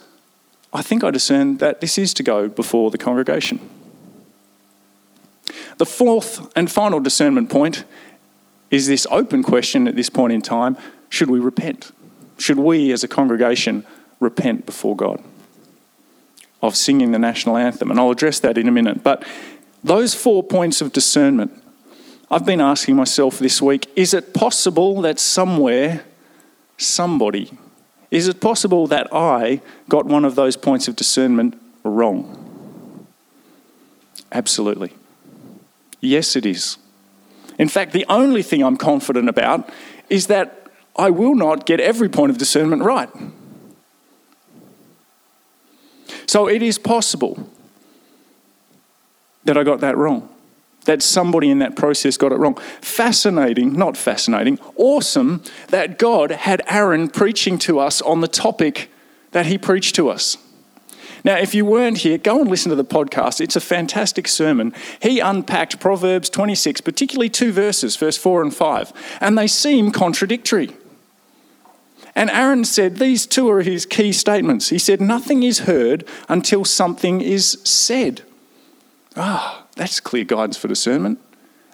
I 0.74 0.82
think 0.82 1.02
I 1.02 1.10
discern 1.10 1.56
that 1.56 1.80
this 1.80 1.96
is 1.96 2.12
to 2.14 2.22
go 2.22 2.46
before 2.46 2.90
the 2.90 2.98
congregation. 2.98 3.58
The 5.78 5.86
fourth 5.86 6.52
and 6.54 6.70
final 6.70 7.00
discernment 7.00 7.48
point 7.48 7.84
is 8.70 8.86
this 8.86 9.06
open 9.10 9.42
question 9.42 9.88
at 9.88 9.96
this 9.96 10.10
point 10.10 10.34
in 10.34 10.42
time 10.42 10.76
should 11.08 11.30
we 11.30 11.40
repent? 11.40 11.92
Should 12.38 12.58
we 12.58 12.92
as 12.92 13.02
a 13.02 13.08
congregation 13.08 13.84
repent 14.20 14.66
before 14.66 14.94
God 14.94 15.22
of 16.62 16.76
singing 16.76 17.10
the 17.12 17.18
national 17.18 17.56
anthem? 17.56 17.90
And 17.90 17.98
I'll 17.98 18.10
address 18.10 18.38
that 18.40 18.56
in 18.56 18.68
a 18.68 18.72
minute. 18.72 19.02
But 19.02 19.24
those 19.82 20.14
four 20.14 20.42
points 20.42 20.80
of 20.80 20.92
discernment, 20.92 21.52
I've 22.30 22.44
been 22.44 22.60
asking 22.60 22.96
myself 22.96 23.38
this 23.38 23.60
week 23.60 23.90
is 23.96 24.14
it 24.14 24.32
possible 24.34 25.00
that 25.02 25.18
somewhere 25.18 26.04
somebody 26.76 27.50
is 28.10 28.26
it 28.26 28.40
possible 28.40 28.86
that 28.88 29.08
I 29.12 29.60
got 29.88 30.06
one 30.06 30.24
of 30.24 30.34
those 30.34 30.56
points 30.56 30.88
of 30.88 30.96
discernment 30.96 31.60
wrong? 31.84 33.06
Absolutely. 34.32 34.92
Yes, 36.00 36.34
it 36.34 36.44
is. 36.44 36.76
In 37.58 37.68
fact, 37.68 37.92
the 37.92 38.06
only 38.08 38.42
thing 38.42 38.62
I'm 38.62 38.76
confident 38.76 39.28
about 39.28 39.68
is 40.08 40.26
that 40.26 40.66
I 40.96 41.10
will 41.10 41.34
not 41.34 41.66
get 41.66 41.78
every 41.78 42.08
point 42.08 42.30
of 42.30 42.38
discernment 42.38 42.82
right. 42.82 43.10
So 46.30 46.46
it 46.46 46.62
is 46.62 46.78
possible 46.78 47.49
that 49.42 49.58
I 49.58 49.64
got 49.64 49.80
that 49.80 49.96
wrong. 49.96 50.28
that 50.84 51.02
somebody 51.02 51.50
in 51.50 51.58
that 51.58 51.75
process 51.75 52.16
got 52.16 52.30
it 52.30 52.37
wrong. 52.37 52.54
Fascinating, 52.80 53.72
not 53.72 53.96
fascinating, 53.96 54.58
awesome 54.76 55.42
that 55.68 55.99
God 55.99 56.30
had 56.30 56.62
Aaron 56.68 57.08
preaching 57.08 57.58
to 57.58 57.80
us 57.80 58.00
on 58.00 58.20
the 58.20 58.28
topic 58.28 58.90
that 59.32 59.46
he 59.46 59.58
preached 59.58 59.96
to 59.96 60.08
us. 60.08 60.38
Now, 61.25 61.37
if 61.37 61.52
you 61.54 61.64
weren't 61.66 61.99
here, 61.99 62.16
go 62.16 62.40
and 62.40 62.49
listen 62.49 62.70
to 62.70 62.76
the 62.76 62.84
podcast. 62.84 63.40
It's 63.40 63.56
a 63.56 63.60
fantastic 63.60 64.28
sermon. 64.28 64.72
He 65.02 65.18
unpacked 65.18 65.80
Proverbs 65.80 66.30
26, 66.30 66.80
particularly 66.80 67.28
two 67.28 67.52
verses, 67.52 67.96
verse 67.96 68.16
4 68.16 68.40
and 68.40 68.54
5, 68.54 68.92
and 69.20 69.37
they 69.37 69.49
seem 69.49 69.90
contradictory. 69.90 70.70
And 72.20 72.28
Aaron 72.28 72.66
said 72.66 72.98
these 72.98 73.24
two 73.24 73.48
are 73.48 73.62
his 73.62 73.86
key 73.86 74.12
statements. 74.12 74.68
He 74.68 74.78
said, 74.78 75.00
Nothing 75.00 75.42
is 75.42 75.60
heard 75.60 76.06
until 76.28 76.66
something 76.66 77.22
is 77.22 77.58
said. 77.64 78.20
Ah, 79.16 79.64
oh, 79.64 79.68
that's 79.74 80.00
clear 80.00 80.24
guidance 80.24 80.58
for 80.58 80.68
discernment. 80.68 81.18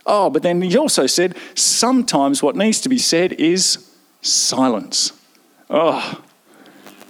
Oh, 0.06 0.30
but 0.30 0.44
then 0.44 0.62
he 0.62 0.78
also 0.78 1.08
said, 1.08 1.36
Sometimes 1.56 2.44
what 2.44 2.54
needs 2.54 2.80
to 2.82 2.88
be 2.88 2.96
said 2.96 3.32
is 3.32 3.90
silence. 4.22 5.10
Oh, 5.68 6.22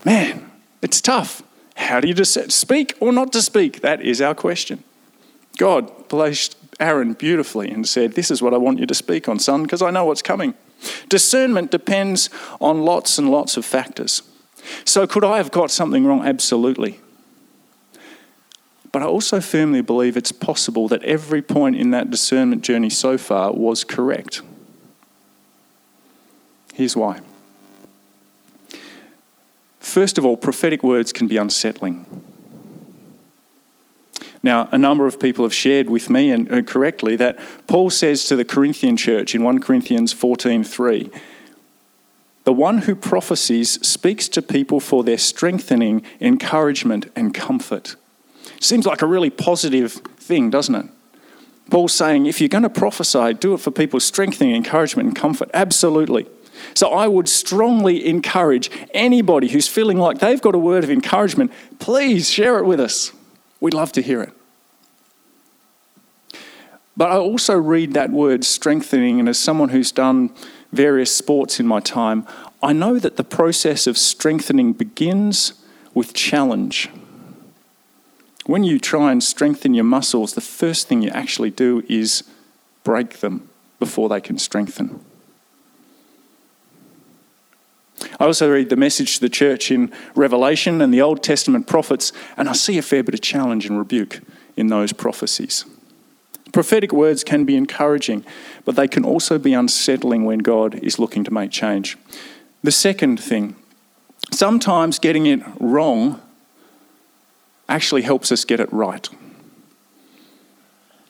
man, 0.03 0.51
it's 0.81 1.03
tough. 1.03 1.43
How 1.75 2.01
do 2.01 2.09
you 2.09 2.15
decide? 2.15 2.53
Speak 2.53 2.95
or 3.01 3.13
not 3.13 3.35
to 3.35 3.43
speak? 3.43 3.83
That 3.83 4.01
is 4.01 4.23
our 4.23 4.35
question. 4.35 4.83
God 5.59 6.09
placed 6.09 6.57
Aaron 6.81 7.13
beautifully 7.13 7.71
and 7.71 7.87
said, 7.87 8.15
This 8.15 8.31
is 8.31 8.41
what 8.41 8.55
I 8.55 8.57
want 8.57 8.79
you 8.79 8.87
to 8.87 8.95
speak 8.95 9.29
on, 9.29 9.39
son, 9.39 9.65
because 9.65 9.83
I 9.83 9.91
know 9.91 10.07
what's 10.07 10.23
coming. 10.23 10.55
Discernment 11.09 11.71
depends 11.71 12.31
on 12.61 12.83
lots 12.83 13.19
and 13.19 13.31
lots 13.31 13.57
of 13.57 13.65
factors. 13.65 14.23
So, 14.85 15.07
could 15.07 15.25
I 15.25 15.37
have 15.37 15.51
got 15.51 15.71
something 15.71 16.05
wrong? 16.05 16.27
Absolutely. 16.27 17.01
But 18.93 19.03
I 19.03 19.07
also 19.07 19.41
firmly 19.41 19.83
believe 19.83 20.17
it's 20.17 20.33
possible 20.33 20.89
that 20.89 21.03
every 21.03 21.43
point 21.43 21.77
in 21.77 21.91
that 21.91 22.11
discernment 22.11 22.63
journey 22.63 22.91
so 22.91 23.19
far 23.19 23.53
was 23.53 23.85
correct. 23.85 24.43
Here's 26.73 26.97
why. 26.97 27.21
First 29.81 30.19
of 30.19 30.25
all, 30.25 30.37
prophetic 30.37 30.83
words 30.83 31.13
can 31.13 31.27
be 31.27 31.37
unsettling. 31.37 32.07
Now, 34.47 34.69
a 34.71 34.79
number 34.79 35.09
of 35.09 35.19
people 35.19 35.45
have 35.45 35.53
shared 35.53 35.91
with 35.91 36.09
me, 36.09 36.31
and 36.31 36.65
correctly, 36.69 37.17
that 37.17 37.37
Paul 37.67 37.91
says 37.91 38.27
to 38.27 38.37
the 38.37 38.45
Corinthian 38.45 38.97
church 38.97 39.35
in 39.35 39.43
1 39.43 39.59
Corinthians 39.59 40.15
14:3, 40.15 41.11
the 42.45 42.53
one 42.53 42.79
who 42.83 42.95
prophesies 42.95 43.85
speaks 43.85 44.29
to 44.29 44.41
people 44.41 44.79
for 44.79 45.03
their 45.03 45.19
strengthening, 45.19 46.03
encouragement, 46.21 47.11
and 47.17 47.35
comfort. 47.35 47.97
Seems 48.61 48.87
like 48.87 49.03
a 49.03 49.07
really 49.07 49.31
positive 49.31 49.95
thing, 50.17 50.49
doesn't 50.49 50.77
it? 50.77 50.87
Paul's 51.69 51.93
saying 51.93 52.27
if 52.27 52.41
you're 52.41 52.49
going 52.49 52.63
to 52.63 52.71
prophesy, 52.71 53.35
do 53.35 53.53
it 53.53 53.59
for 53.59 53.73
people's 53.73 54.05
strengthening, 54.05 54.55
encouragement, 54.55 55.09
and 55.09 55.17
comfort. 55.17 55.51
Absolutely. 55.55 56.25
So 56.73 56.91
I 56.91 57.09
would 57.09 57.29
strongly 57.29 58.07
encourage 58.07 58.71
anybody 58.95 59.49
who's 59.49 59.67
feeling 59.67 59.99
like 59.99 60.21
they've 60.21 60.41
got 60.41 60.55
a 60.55 60.59
word 60.59 60.85
of 60.85 60.91
encouragement, 60.91 61.51
please 61.81 62.31
share 62.31 62.59
it 62.61 62.65
with 62.65 62.79
us. 62.79 63.11
We'd 63.59 63.75
love 63.75 63.91
to 63.91 64.03
hear 64.03 64.23
it. 64.23 64.33
But 66.97 67.11
I 67.11 67.17
also 67.17 67.57
read 67.57 67.93
that 67.93 68.11
word 68.11 68.45
strengthening, 68.45 69.21
and 69.21 69.29
as 69.29 69.39
someone 69.39 69.69
who's 69.69 69.93
done 69.93 70.31
various 70.73 71.15
sports 71.15 71.61
in 71.61 71.67
my 71.67 71.81
time, 71.81 72.27
I 72.63 72.73
know 72.73 72.99
that 72.99 73.17
the 73.17 73.25
process 73.25 73.87
of 73.87 73.99
strengthening 73.99 74.73
begins 74.73 75.63
with 75.93 76.15
challenge. 76.15 76.89
When 78.47 78.65
you 78.65 78.79
try 78.79 79.13
and 79.13 79.23
strengthen 79.23 79.75
your 79.75 79.85
muscles, 79.85 80.35
the 80.35 80.41
first 80.41 80.89
thing 80.89 81.03
you 81.03 81.11
actually 81.11 81.51
do 81.51 81.83
is 81.89 82.23
break 82.83 83.19
them 83.21 83.49
before 83.79 84.09
they 84.09 84.21
can 84.21 84.39
strengthen. 84.39 85.05
I 88.19 88.25
also 88.25 88.51
read 88.51 88.71
the 88.71 88.77
message 88.77 89.17
to 89.17 89.21
the 89.21 89.29
church 89.29 89.71
in 89.71 89.93
Revelation 90.15 90.81
and 90.81 90.95
the 90.95 91.03
Old 91.03 91.23
Testament 91.23 91.67
prophets, 91.67 92.13
and 92.37 92.49
I 92.49 92.53
see 92.53 92.79
a 92.79 92.83
fair 92.83 93.03
bit 93.03 93.15
of 93.15 93.21
challenge 93.21 93.67
and 93.67 93.79
rebuke 93.79 94.21
in 94.57 94.69
those 94.69 94.93
prophecies. 94.93 95.65
Prophetic 96.53 96.93
words 96.93 97.25
can 97.25 97.45
be 97.45 97.57
encouraging, 97.57 98.25
but 98.65 98.77
they 98.77 98.89
can 98.89 99.05
also 99.05 99.39
be 99.39 99.53
unsettling 99.53 100.25
when 100.25 100.39
God 100.39 100.77
is 100.77 100.99
looking 100.99 101.25
to 101.25 101.33
make 101.33 101.51
change. 101.51 101.99
The 102.63 102.73
second 102.73 103.21
thing, 103.21 103.57
sometimes 104.33 104.99
getting 104.99 105.27
it 105.27 105.41
wrong 105.61 106.21
actually 107.69 108.03
helps 108.03 108.31
us 108.31 108.45
get 108.45 108.61
it 108.61 108.73
right. 108.73 109.09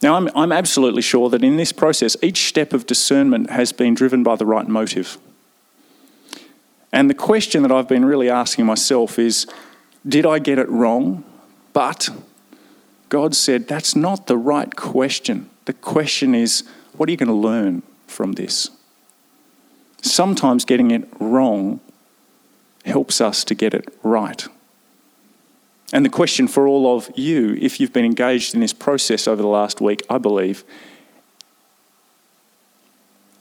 Now, 0.02 0.14
I'm, 0.14 0.31
I'm 0.35 0.52
absolutely 0.52 1.02
sure 1.02 1.31
that 1.31 1.43
in 1.43 1.57
this 1.57 1.73
process, 1.73 2.16
each 2.23 2.49
step 2.49 2.73
of 2.73 2.87
discernment 2.87 3.50
has 3.50 3.73
been 3.73 3.95
driven 3.95 4.23
by 4.23 4.37
the 4.37 4.47
right 4.47 4.69
motive. 4.69 5.19
And 6.93 7.11
the 7.11 7.14
question 7.14 7.62
that 7.62 7.73
I've 7.73 7.88
been 7.88 8.05
really 8.05 8.31
asking 8.31 8.66
myself 8.66 9.19
is 9.19 9.47
did 10.07 10.25
I 10.25 10.38
get 10.38 10.59
it 10.59 10.69
wrong? 10.69 11.25
But 11.73 12.09
God 13.09 13.35
said 13.35 13.69
that's 13.69 13.95
not 13.95 14.27
the 14.27 14.37
right 14.37 14.75
question. 14.75 15.51
The 15.65 15.73
question 15.73 16.35
is 16.35 16.65
what 16.97 17.09
are 17.09 17.13
you 17.13 17.19
going 17.19 17.29
to 17.29 17.35
learn 17.35 17.83
from 18.07 18.33
this? 18.33 18.71
Sometimes 20.03 20.65
getting 20.65 20.91
it 20.91 21.09
wrong 21.19 21.81
helps 22.85 23.21
us 23.21 23.45
to 23.45 23.55
get 23.55 23.75
it 23.75 23.89
right. 24.03 24.47
And 25.93 26.05
the 26.05 26.11
question 26.11 26.49
for 26.49 26.67
all 26.67 26.97
of 26.97 27.11
you, 27.15 27.57
if 27.61 27.81
you've 27.81 27.93
been 27.93 28.05
engaged 28.05 28.55
in 28.55 28.61
this 28.61 28.73
process 28.73 29.29
over 29.29 29.43
the 29.43 29.49
last 29.49 29.81
week, 29.81 30.03
I 30.11 30.19
believe, 30.19 30.65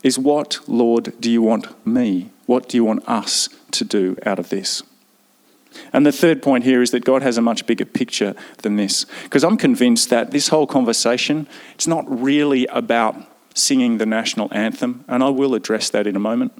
is 0.04 0.20
what, 0.20 0.60
Lord, 0.68 1.14
do 1.20 1.32
you 1.32 1.42
want 1.42 1.86
me 1.86 2.30
what 2.46 2.70
do 2.70 2.78
you 2.78 2.84
want 2.84 3.08
us 3.08 3.50
to 3.72 3.84
do 3.84 4.18
out 4.26 4.40
of 4.40 4.50
this? 4.50 4.84
And 5.94 6.06
the 6.06 6.12
third 6.12 6.42
point 6.42 6.64
here 6.64 6.82
is 6.82 6.92
that 6.92 7.06
God 7.06 7.22
has 7.22 7.38
a 7.38 7.42
much 7.42 7.66
bigger 7.66 7.86
picture 7.86 8.36
than 8.62 8.76
this. 8.76 9.06
Because 9.24 9.44
I'm 9.44 9.58
convinced 9.58 10.10
that 10.10 10.32
this 10.32 10.50
whole 10.50 10.68
conversation, 10.68 11.48
it's 11.74 11.88
not 11.88 12.06
really 12.08 12.66
about 12.68 13.16
singing 13.54 13.98
the 13.98 14.06
national 14.06 14.50
anthem, 14.52 15.06
and 15.08 15.24
I 15.24 15.30
will 15.30 15.56
address 15.56 15.90
that 15.90 16.08
in 16.08 16.16
a 16.16 16.20
moment. 16.20 16.52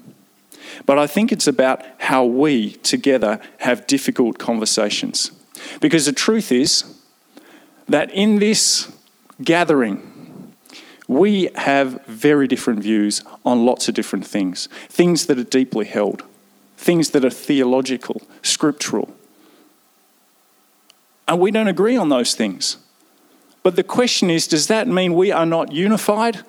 But 0.84 0.98
I 0.98 1.06
think 1.06 1.32
it's 1.32 1.46
about 1.46 1.82
how 1.98 2.24
we 2.24 2.72
together 2.72 3.40
have 3.58 3.86
difficult 3.86 4.38
conversations. 4.38 5.30
Because 5.80 6.06
the 6.06 6.12
truth 6.12 6.52
is 6.52 6.84
that 7.88 8.10
in 8.10 8.38
this 8.38 8.92
gathering, 9.42 10.52
we 11.08 11.50
have 11.54 12.04
very 12.06 12.48
different 12.48 12.80
views 12.80 13.22
on 13.44 13.64
lots 13.64 13.88
of 13.88 13.94
different 13.94 14.26
things, 14.26 14.68
things 14.88 15.26
that 15.26 15.38
are 15.38 15.44
deeply 15.44 15.84
held, 15.84 16.22
things 16.76 17.10
that 17.10 17.24
are 17.24 17.30
theological, 17.30 18.22
scriptural. 18.42 19.14
And 21.26 21.40
we 21.40 21.50
don't 21.50 21.68
agree 21.68 21.96
on 21.96 22.08
those 22.08 22.34
things. 22.34 22.76
But 23.62 23.76
the 23.76 23.82
question 23.82 24.30
is 24.30 24.46
does 24.46 24.68
that 24.68 24.86
mean 24.86 25.14
we 25.14 25.32
are 25.32 25.46
not 25.46 25.72
unified? 25.72 26.40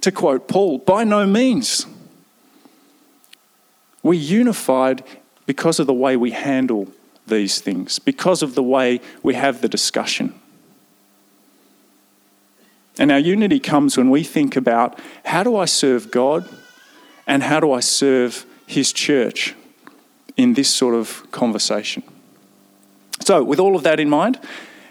To 0.00 0.10
quote 0.10 0.48
Paul, 0.48 0.78
by 0.78 1.04
no 1.04 1.26
means. 1.26 1.86
We're 4.02 4.20
unified 4.20 5.02
because 5.46 5.78
of 5.80 5.86
the 5.86 5.94
way 5.94 6.16
we 6.16 6.32
handle 6.32 6.88
these 7.26 7.60
things, 7.60 7.98
because 7.98 8.42
of 8.42 8.54
the 8.54 8.62
way 8.62 9.00
we 9.22 9.34
have 9.34 9.62
the 9.62 9.68
discussion. 9.68 10.34
And 12.98 13.10
our 13.10 13.18
unity 13.18 13.60
comes 13.60 13.96
when 13.96 14.10
we 14.10 14.22
think 14.22 14.56
about 14.56 14.98
how 15.24 15.42
do 15.42 15.56
I 15.56 15.64
serve 15.64 16.10
God 16.10 16.48
and 17.26 17.42
how 17.42 17.60
do 17.60 17.72
I 17.72 17.80
serve 17.80 18.44
His 18.66 18.92
church 18.92 19.54
in 20.36 20.54
this 20.54 20.68
sort 20.68 20.94
of 20.94 21.30
conversation. 21.30 22.02
So, 23.20 23.42
with 23.42 23.60
all 23.60 23.76
of 23.76 23.82
that 23.84 24.00
in 24.00 24.08
mind, 24.08 24.38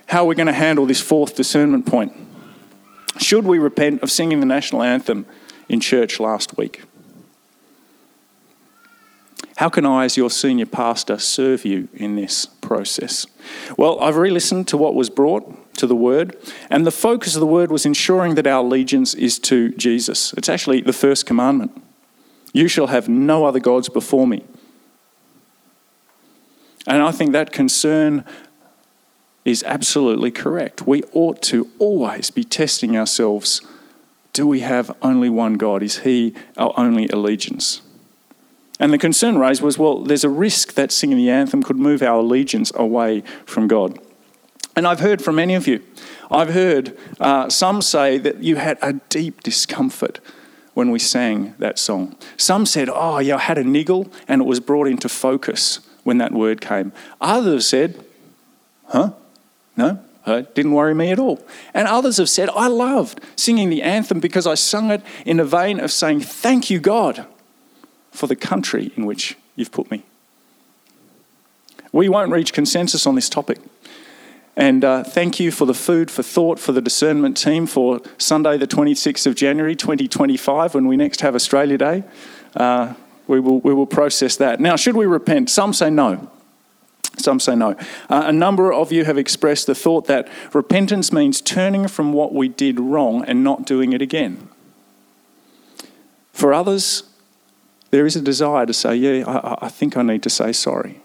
how 0.08 0.24
are 0.24 0.28
we 0.28 0.36
going 0.36 0.48
to 0.48 0.54
handle 0.54 0.86
this 0.86 1.02
fourth 1.02 1.36
discernment 1.36 1.86
point? 1.86 2.14
Should 3.20 3.46
we 3.46 3.60
repent 3.60 4.02
of 4.02 4.12
singing 4.12 4.40
the 4.40 4.46
national 4.46 4.82
anthem 4.82 5.26
in 5.70 5.80
church 5.80 6.20
last 6.20 6.58
week? 6.58 6.84
How 9.58 9.70
can 9.70 9.86
I, 9.86 10.06
as 10.06 10.18
your 10.18 10.32
senior 10.32 10.66
pastor, 10.66 11.20
serve 11.20 11.64
you 11.64 11.88
in 11.94 12.16
this 12.16 12.46
process? 12.46 13.28
Well, 13.78 14.00
I've 14.00 14.18
re 14.18 14.32
listened 14.32 14.68
to 14.70 14.78
what 14.78 14.96
was 14.96 15.10
brought 15.10 15.76
to 15.78 15.86
the 15.86 15.96
word, 15.96 16.36
and 16.70 16.86
the 16.86 16.92
focus 16.92 17.36
of 17.36 17.40
the 17.40 17.48
word 17.48 17.72
was 17.72 17.86
ensuring 17.86 18.36
that 18.36 18.48
our 18.48 18.64
allegiance 18.64 19.14
is 19.14 19.38
to 19.40 19.70
Jesus. 19.74 20.34
It's 20.34 20.50
actually 20.50 20.82
the 20.82 20.94
first 20.94 21.26
commandment 21.26 21.72
You 22.52 22.68
shall 22.68 22.88
have 22.88 23.08
no 23.08 23.46
other 23.46 23.60
gods 23.60 23.90
before 23.90 24.28
me. 24.28 24.44
And 26.88 27.02
I 27.02 27.12
think 27.12 27.32
that 27.32 27.52
concern 27.52 28.26
is 29.46 29.64
absolutely 29.64 30.32
correct. 30.32 30.88
We 30.88 31.04
ought 31.14 31.42
to 31.44 31.70
always 31.80 32.30
be 32.30 32.44
testing 32.44 32.98
ourselves 32.98 33.62
do 34.32 34.48
we 34.48 34.62
have 34.62 34.96
only 35.04 35.30
one 35.30 35.54
God? 35.54 35.84
Is 35.84 36.00
He 36.00 36.34
our 36.58 36.74
only 36.76 37.08
allegiance? 37.10 37.84
And 38.80 38.92
the 38.92 38.98
concern 38.98 39.38
raised 39.38 39.62
was 39.62 39.78
well, 39.78 40.00
there's 40.00 40.24
a 40.24 40.30
risk 40.30 40.74
that 40.74 40.92
singing 40.92 41.18
the 41.18 41.30
anthem 41.30 41.62
could 41.62 41.78
move 41.78 42.02
our 42.02 42.20
allegiance 42.20 42.72
away 42.76 43.22
from 43.46 43.68
God. 43.68 44.00
And 44.76 44.88
I've 44.88 45.02
heard 45.02 45.22
from 45.22 45.36
many 45.36 45.54
of 45.54 45.68
you. 45.68 45.84
I've 46.32 46.50
heard 46.50 46.98
uh, 47.20 47.48
some 47.50 47.84
say 47.84 48.18
that 48.18 48.42
you 48.42 48.56
had 48.56 48.80
a 48.82 48.94
deep 49.10 49.44
discomfort 49.44 50.20
when 50.74 50.90
we 50.90 50.98
sang 50.98 51.54
that 51.60 51.78
song. 51.78 52.16
Some 52.36 52.66
said, 52.66 52.90
oh, 52.92 53.20
yeah, 53.20 53.36
I 53.36 53.42
had 53.42 53.60
a 53.60 53.64
niggle 53.64 54.12
and 54.28 54.42
it 54.42 54.46
was 54.46 54.60
brought 54.60 54.88
into 54.88 55.08
focus 55.08 55.80
when 56.04 56.18
that 56.20 56.32
word 56.32 56.62
came. 56.62 56.92
Others 57.22 57.54
have 57.54 57.64
said, 57.64 58.06
huh? 58.88 59.12
No, 59.76 60.00
it 60.28 60.56
didn't 60.56 60.74
worry 60.74 60.94
me 60.94 61.12
at 61.12 61.20
all. 61.20 61.46
And 61.74 61.88
others 61.88 62.18
have 62.18 62.30
said, 62.30 62.50
I 62.50 62.68
loved 62.68 63.20
singing 63.36 63.70
the 63.70 63.82
anthem 63.82 64.20
because 64.20 64.46
I 64.46 64.56
sung 64.56 64.92
it 64.92 65.02
in 65.26 65.40
a 65.40 65.46
vein 65.46 65.80
of 65.80 65.92
saying, 65.92 66.22
Thank 66.22 66.70
you, 66.70 66.80
God, 66.80 67.26
for 68.12 68.28
the 68.28 68.36
country 68.36 68.92
in 68.96 69.06
which 69.06 69.36
you've 69.56 69.72
put 69.72 69.90
me. 69.90 70.04
We 71.92 72.10
won't 72.10 72.32
reach 72.32 72.54
consensus 72.54 73.06
on 73.06 73.16
this 73.16 73.30
topic. 73.30 73.60
And 74.56 74.86
uh, 74.86 75.04
thank 75.04 75.40
you 75.40 75.52
for 75.52 75.66
the 75.66 75.74
food 75.74 76.12
for 76.12 76.22
thought 76.22 76.60
for 76.60 76.72
the 76.72 76.82
discernment 76.82 77.38
team 77.38 77.66
for 77.66 78.02
Sunday, 78.18 78.58
the 78.58 78.68
26th 78.68 79.26
of 79.26 79.36
January 79.36 79.76
2025, 79.76 80.76
when 80.76 80.88
we 80.88 80.96
next 80.96 81.22
have 81.22 81.34
Australia 81.34 81.78
Day. 81.78 82.04
Uh, 82.56 82.94
we, 83.28 83.40
will, 83.40 83.60
we 83.60 83.74
will 83.74 83.86
process 83.86 84.36
that. 84.38 84.60
Now, 84.60 84.76
should 84.76 84.96
we 84.96 85.06
repent? 85.06 85.50
Some 85.50 85.74
say 85.74 85.90
no. 85.90 86.30
Some 87.18 87.40
say 87.40 87.56
no. 87.56 87.72
Uh, 88.10 88.24
a 88.26 88.34
number 88.34 88.74
of 88.74 88.92
you 88.92 89.06
have 89.06 89.18
expressed 89.18 89.68
the 89.68 89.76
thought 89.76 90.08
that 90.08 90.28
repentance 90.54 91.14
means 91.14 91.42
turning 91.42 91.88
from 91.88 92.12
what 92.12 92.34
we 92.34 92.50
did 92.50 92.80
wrong 92.80 93.24
and 93.26 93.44
not 93.44 93.66
doing 93.66 93.94
it 93.94 94.02
again. 94.02 94.50
For 96.32 96.54
others, 96.54 97.04
there 97.92 98.06
is 98.06 98.16
a 98.16 98.22
desire 98.22 98.66
to 98.66 98.74
say, 98.74 98.96
Yeah, 98.96 99.26
I, 99.28 99.68
I 99.68 99.70
think 99.70 99.96
I 99.96 100.02
need 100.02 100.24
to 100.24 100.30
say 100.30 100.52
sorry. 100.52 101.02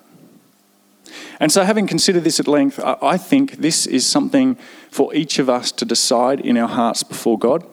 And 1.41 1.53
so, 1.53 1.63
having 1.63 1.87
considered 1.87 2.25
this 2.25 2.41
at 2.41 2.49
length, 2.49 2.81
I 2.83 3.17
think 3.17 3.59
this 3.59 3.87
is 3.87 4.07
something 4.07 4.57
for 4.91 5.15
each 5.15 5.39
of 5.39 5.49
us 5.49 5.71
to 5.73 5.85
decide 5.85 6.41
in 6.41 6.57
our 6.57 6.69
hearts 6.69 7.03
before 7.03 7.39
God. 7.39 7.65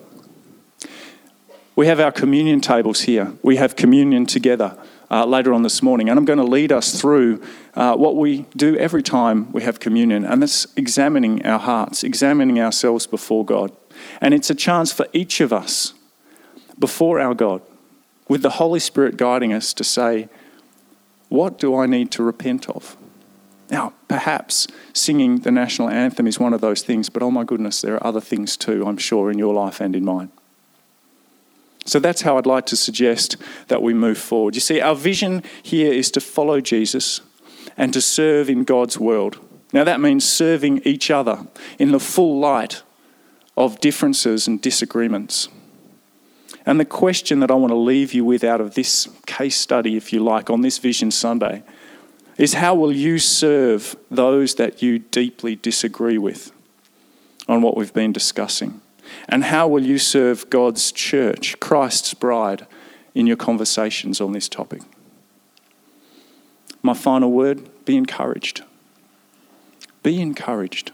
We 1.75 1.87
have 1.87 1.99
our 1.99 2.11
communion 2.11 2.61
tables 2.61 3.01
here, 3.01 3.33
we 3.41 3.57
have 3.57 3.75
communion 3.75 4.25
together 4.25 4.77
uh, 5.11 5.25
later 5.25 5.53
on 5.53 5.63
this 5.63 5.81
morning. 5.81 6.09
And 6.09 6.17
I'm 6.17 6.25
going 6.25 6.39
to 6.39 6.45
lead 6.45 6.71
us 6.71 6.99
through 6.99 7.41
uh, 7.75 7.95
what 7.95 8.15
we 8.15 8.45
do 8.55 8.77
every 8.77 9.03
time 9.03 9.51
we 9.51 9.63
have 9.63 9.79
communion, 9.79 10.25
and 10.25 10.41
that's 10.41 10.67
examining 10.77 11.45
our 11.45 11.59
hearts, 11.59 12.03
examining 12.03 12.59
ourselves 12.59 13.05
before 13.05 13.45
God. 13.45 13.71
And 14.21 14.33
it's 14.33 14.49
a 14.49 14.55
chance 14.55 14.91
for 14.91 15.07
each 15.13 15.41
of 15.41 15.51
us 15.51 15.93
before 16.79 17.19
our 17.19 17.33
God, 17.33 17.61
with 18.27 18.41
the 18.41 18.51
Holy 18.51 18.79
Spirit 18.79 19.17
guiding 19.17 19.53
us 19.53 19.73
to 19.73 19.83
say, 19.83 20.29
What 21.29 21.59
do 21.59 21.75
I 21.75 21.85
need 21.85 22.11
to 22.11 22.23
repent 22.23 22.69
of? 22.69 22.97
Now, 23.69 23.93
perhaps 24.07 24.67
singing 24.93 25.39
the 25.39 25.51
national 25.51 25.89
anthem 25.89 26.27
is 26.27 26.39
one 26.39 26.53
of 26.53 26.61
those 26.61 26.83
things, 26.83 27.09
but 27.09 27.23
oh 27.23 27.31
my 27.31 27.43
goodness, 27.43 27.81
there 27.81 27.95
are 27.95 28.07
other 28.07 28.21
things 28.21 28.55
too, 28.55 28.85
I'm 28.85 28.97
sure, 28.97 29.31
in 29.31 29.39
your 29.39 29.53
life 29.53 29.81
and 29.81 29.95
in 29.95 30.05
mine. 30.05 30.31
So 31.85 31.99
that's 31.99 32.21
how 32.21 32.37
I'd 32.37 32.47
like 32.47 32.65
to 32.67 32.75
suggest 32.75 33.37
that 33.67 33.81
we 33.81 33.93
move 33.93 34.17
forward. 34.17 34.55
You 34.55 34.61
see, 34.61 34.81
our 34.81 34.95
vision 34.95 35.43
here 35.61 35.93
is 35.93 36.09
to 36.11 36.19
follow 36.19 36.59
Jesus 36.59 37.21
and 37.77 37.93
to 37.93 38.01
serve 38.01 38.49
in 38.49 38.63
God's 38.63 38.99
world. 38.99 39.39
Now, 39.71 39.83
that 39.83 39.99
means 39.99 40.27
serving 40.27 40.81
each 40.83 41.11
other 41.11 41.45
in 41.77 41.91
the 41.91 41.99
full 41.99 42.39
light 42.39 42.81
of 43.55 43.79
differences 43.79 44.47
and 44.47 44.61
disagreements. 44.61 45.49
And 46.65 46.79
the 46.79 46.85
question 46.85 47.39
that 47.41 47.51
I 47.51 47.55
want 47.55 47.71
to 47.71 47.77
leave 47.77 48.13
you 48.13 48.25
with 48.25 48.43
out 48.43 48.61
of 48.61 48.73
this 48.73 49.07
case 49.27 49.55
study, 49.55 49.95
if 49.95 50.11
you 50.11 50.23
like, 50.23 50.49
on 50.49 50.61
this 50.61 50.79
Vision 50.79 51.11
Sunday 51.11 51.63
is 52.37 52.55
how 52.55 52.73
will 52.73 52.91
you 52.91 53.19
serve 53.19 53.95
those 54.09 54.55
that 54.55 54.81
you 54.81 54.99
deeply 54.99 55.55
disagree 55.55 56.17
with 56.17 56.51
on 57.47 57.61
what 57.61 57.77
we've 57.77 57.93
been 57.93 58.11
discussing? 58.11 58.81
And 59.27 59.45
how 59.45 59.67
will 59.67 59.83
you 59.83 59.97
serve 59.97 60.49
God's 60.49 60.91
church, 60.91 61.59
Christ's 61.59 62.13
bride, 62.13 62.67
in 63.13 63.27
your 63.27 63.37
conversations 63.37 64.19
on 64.21 64.33
this 64.33 64.49
topic? 64.49 64.81
My 66.81 66.93
final 66.93 67.31
word 67.31 67.69
be 67.85 67.97
encouraged. 67.97 68.63
Be 70.03 70.21
encouraged. 70.21 70.91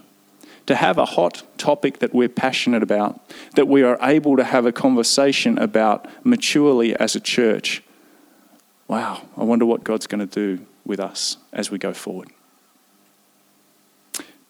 To 0.67 0.75
have 0.75 0.97
a 0.97 1.05
hot 1.05 1.43
topic 1.57 1.99
that 1.99 2.13
we're 2.13 2.29
passionate 2.29 2.83
about, 2.83 3.19
that 3.55 3.67
we 3.67 3.83
are 3.83 3.97
able 4.01 4.37
to 4.37 4.43
have 4.43 4.65
a 4.65 4.71
conversation 4.71 5.57
about 5.57 6.07
maturely 6.25 6.95
as 6.95 7.15
a 7.15 7.19
church. 7.19 7.83
Wow, 8.87 9.23
I 9.35 9.43
wonder 9.43 9.65
what 9.65 9.83
God's 9.83 10.07
going 10.07 10.25
to 10.25 10.57
do 10.57 10.65
with 10.85 10.99
us 10.99 11.37
as 11.51 11.71
we 11.71 11.77
go 11.77 11.93
forward. 11.93 12.29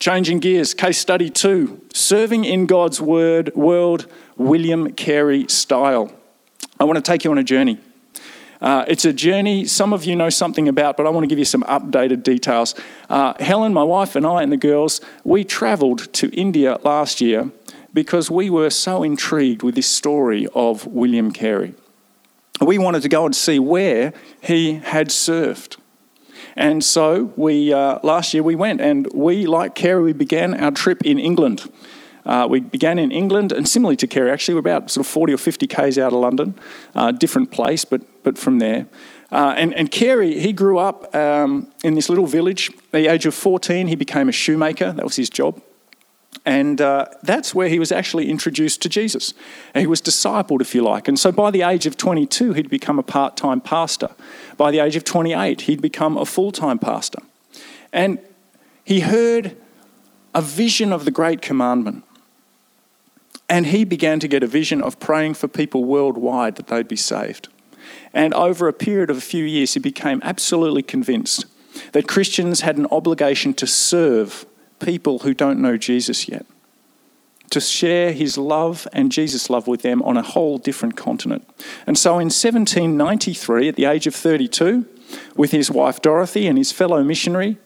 Changing 0.02 0.40
gears, 0.40 0.74
case 0.74 0.98
study 0.98 1.30
two 1.30 1.80
serving 1.94 2.44
in 2.44 2.66
God's 2.66 3.00
word, 3.00 3.54
world, 3.56 4.08
William 4.36 4.94
Carey 4.94 5.46
style. 5.48 6.12
I 6.80 6.86
want 6.86 6.96
to 6.96 7.04
take 7.04 7.24
you 7.24 7.30
on 7.30 7.38
a 7.38 7.44
journey. 7.44 7.78
Uh, 8.60 8.84
it's 8.88 9.06
a 9.06 9.14
journey 9.14 9.64
some 9.66 9.94
of 9.94 10.04
you 10.04 10.16
know 10.16 10.30
something 10.30 10.68
about, 10.68 10.98
but 10.98 11.06
I 11.06 11.12
want 11.12 11.26
to 11.26 11.28
give 11.28 11.38
you 11.38 11.46
some 11.46 11.62
updated 11.66 12.24
details. 12.24 12.74
Uh, 13.12 13.36
Helen, 13.40 13.76
my 13.76 13.84
wife, 13.84 14.16
and 14.16 14.26
I, 14.26 14.42
and 14.42 14.52
the 14.52 14.58
girls, 14.58 15.02
we 15.24 15.44
travelled 15.44 16.12
to 16.14 16.30
India 16.36 16.80
last 16.82 17.22
year 17.22 17.52
because 17.94 18.32
we 18.32 18.50
were 18.50 18.72
so 18.72 19.04
intrigued 19.04 19.62
with 19.62 19.76
this 19.76 19.88
story 19.88 20.48
of 20.56 20.88
William 20.88 21.32
Carey. 21.32 21.76
We 22.60 22.80
wanted 22.80 23.04
to 23.04 23.10
go 23.10 23.28
and 23.28 23.36
see 23.36 23.60
where 23.60 24.14
he 24.42 24.78
had 24.78 25.12
served. 25.12 25.78
And 26.56 26.84
so 26.84 27.34
we 27.36 27.74
uh, 27.74 28.00
last 28.04 28.34
year 28.34 28.44
we 28.44 28.56
went, 28.56 28.82
and 28.82 29.08
we, 29.14 29.46
like 29.46 29.76
Carey, 29.76 30.04
we 30.04 30.14
began 30.14 30.54
our 30.54 30.72
trip 30.72 31.02
in 31.04 31.20
England. 31.20 31.72
Uh, 32.26 32.48
we 32.50 32.60
began 32.60 33.00
in 33.00 33.12
England, 33.12 33.52
and 33.52 33.68
similarly 33.68 33.96
to 33.98 34.08
Carey, 34.08 34.30
actually, 34.30 34.54
we're 34.54 34.60
about 34.60 34.92
sort 34.92 35.06
of 35.06 35.12
40 35.12 35.34
or 35.34 35.38
50 35.38 35.66
k's 35.66 35.98
out 35.98 36.14
of 36.14 36.20
London, 36.20 36.54
uh, 36.94 37.12
different 37.12 37.52
place, 37.52 37.84
but 37.84 38.02
but 38.24 38.38
from 38.38 38.60
there. 38.60 38.88
Uh, 39.32 39.54
and, 39.58 39.74
and 39.76 39.90
Carey, 39.92 40.40
he 40.40 40.52
grew 40.52 40.78
up 40.78 41.14
um, 41.16 41.72
in 41.84 41.96
this 41.96 42.10
little 42.10 42.28
village. 42.28 42.70
At 42.70 42.92
the 42.92 43.08
age 43.08 43.26
of 43.26 43.34
14, 43.34 43.88
he 43.88 43.96
became 43.96 44.28
a 44.28 44.34
shoemaker. 44.34 44.92
That 44.92 45.06
was 45.06 45.16
his 45.16 45.30
job. 45.30 45.62
And 46.46 46.82
uh, 46.82 47.06
that's 47.22 47.54
where 47.54 47.70
he 47.70 47.78
was 47.78 47.92
actually 47.92 48.30
introduced 48.30 48.82
to 48.82 48.90
Jesus. 48.90 49.34
He 49.76 49.86
was 49.86 50.02
discipled, 50.02 50.60
if 50.60 50.74
you 50.74 50.82
like. 50.82 51.08
And 51.08 51.20
so 51.20 51.32
by 51.32 51.52
the 51.52 51.62
age 51.62 51.86
of 51.86 51.98
22, 51.98 52.54
he'd 52.54 52.70
become 52.70 52.98
a 52.98 53.04
part 53.04 53.38
time 53.38 53.62
pastor. 53.62 54.10
By 54.62 54.70
the 54.70 54.78
age 54.78 54.96
of 54.96 55.04
28, 55.04 55.62
he'd 55.62 55.82
become 55.82 56.20
a 56.20 56.24
full 56.24 56.52
time 56.52 56.78
pastor. 56.78 57.18
And 57.92 58.20
he 58.84 59.00
heard 59.00 59.58
a 60.36 60.42
vision 60.44 60.94
of 60.94 61.04
the 61.04 61.10
Great 61.10 61.42
Commandment. 61.42 62.04
And 63.50 63.66
he 63.66 63.84
began 63.84 64.20
to 64.20 64.28
get 64.28 64.44
a 64.44 64.48
vision 64.48 64.84
of 64.84 65.00
praying 65.00 65.34
for 65.34 65.48
people 65.48 65.84
worldwide 65.84 66.58
that 66.58 66.68
they'd 66.68 66.88
be 66.88 66.96
saved. 66.96 67.48
And 68.14 68.36
over 68.36 68.68
a 68.68 68.74
period 68.74 69.10
of 69.10 69.18
a 69.18 69.22
few 69.22 69.44
years, 69.44 69.74
he 69.74 69.80
became 69.80 70.22
absolutely 70.24 70.84
convinced 70.84 71.46
that 71.94 72.08
Christians 72.08 72.62
had 72.62 72.78
an 72.78 72.86
obligation 72.92 73.56
to 73.56 73.66
serve 73.66 74.46
people 74.80 75.18
who 75.18 75.34
don't 75.34 75.60
know 75.60 75.76
Jesus 75.76 76.30
yet, 76.30 76.46
to 77.52 77.62
share 77.62 78.12
his 78.12 78.38
love 78.38 78.88
and 78.94 79.12
Jesus' 79.12 79.50
love 79.50 79.68
with 79.68 79.82
them 79.82 80.02
on 80.04 80.18
a 80.18 80.22
whole 80.22 80.58
different 80.58 80.98
continent. 80.98 81.48
And 81.86 81.98
so 81.98 82.14
in 82.14 82.30
1793, 82.30 83.70
at 83.70 83.76
the 83.76 83.86
age 83.86 84.08
of 84.08 84.16
32, 84.16 84.86
with 85.36 85.52
his 85.52 85.70
wife 85.70 86.02
Dorothy 86.02 86.48
and 86.48 86.58
his 86.58 86.72
fellow 86.72 87.04
missionary, 87.04 87.58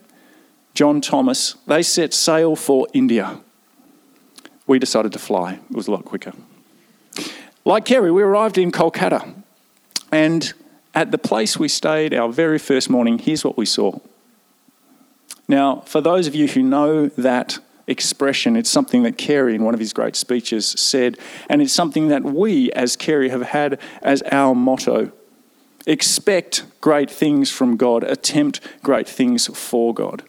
John 0.74 1.02
Thomas, 1.02 1.56
they 1.68 1.82
set 1.84 2.14
sail 2.14 2.56
for 2.56 2.88
India. 2.94 3.40
We 4.68 4.80
decided 4.80 5.14
to 5.14 5.20
fly, 5.20 5.54
it 5.54 5.76
was 5.76 5.88
a 5.88 5.92
lot 5.92 6.06
quicker. 6.06 6.34
Like 7.64 7.86
Carey, 7.86 8.12
we 8.12 8.24
arrived 8.24 8.58
in 8.58 8.72
Kolkata, 8.72 9.34
and 10.12 10.54
at 10.94 11.12
the 11.12 11.18
place 11.18 11.58
we 11.58 11.68
stayed 11.68 12.14
our 12.14 12.30
very 12.30 12.60
first 12.60 12.90
morning, 12.90 13.20
here's 13.20 13.46
what 13.46 13.58
we 13.58 13.66
saw. 13.66 14.00
Now, 15.48 15.82
for 15.82 16.02
those 16.02 16.26
of 16.28 16.36
you 16.36 16.48
who 16.48 16.64
know 16.64 17.08
that 17.10 17.60
expression, 17.88 18.56
it's 18.56 18.70
something 18.70 19.04
that 19.04 19.18
Carey, 19.18 19.56
in 19.56 19.64
one 19.64 19.74
of 19.74 19.80
his 19.80 19.94
great 19.94 20.16
speeches, 20.16 20.66
said, 20.66 21.18
and 21.50 21.62
it's 21.62 21.74
something 21.74 22.08
that 22.08 22.24
we, 22.24 22.72
as 22.72 22.96
Carey, 22.96 23.30
have 23.30 23.44
had 23.44 23.80
as 24.02 24.22
our 24.32 24.56
motto. 24.56 25.12
Expect 25.86 26.66
great 26.82 27.12
things 27.12 27.52
from 27.52 27.78
God, 27.78 28.04
attempt 28.04 28.60
great 28.82 29.08
things 29.08 29.48
for 29.48 29.94
God. 29.94 30.24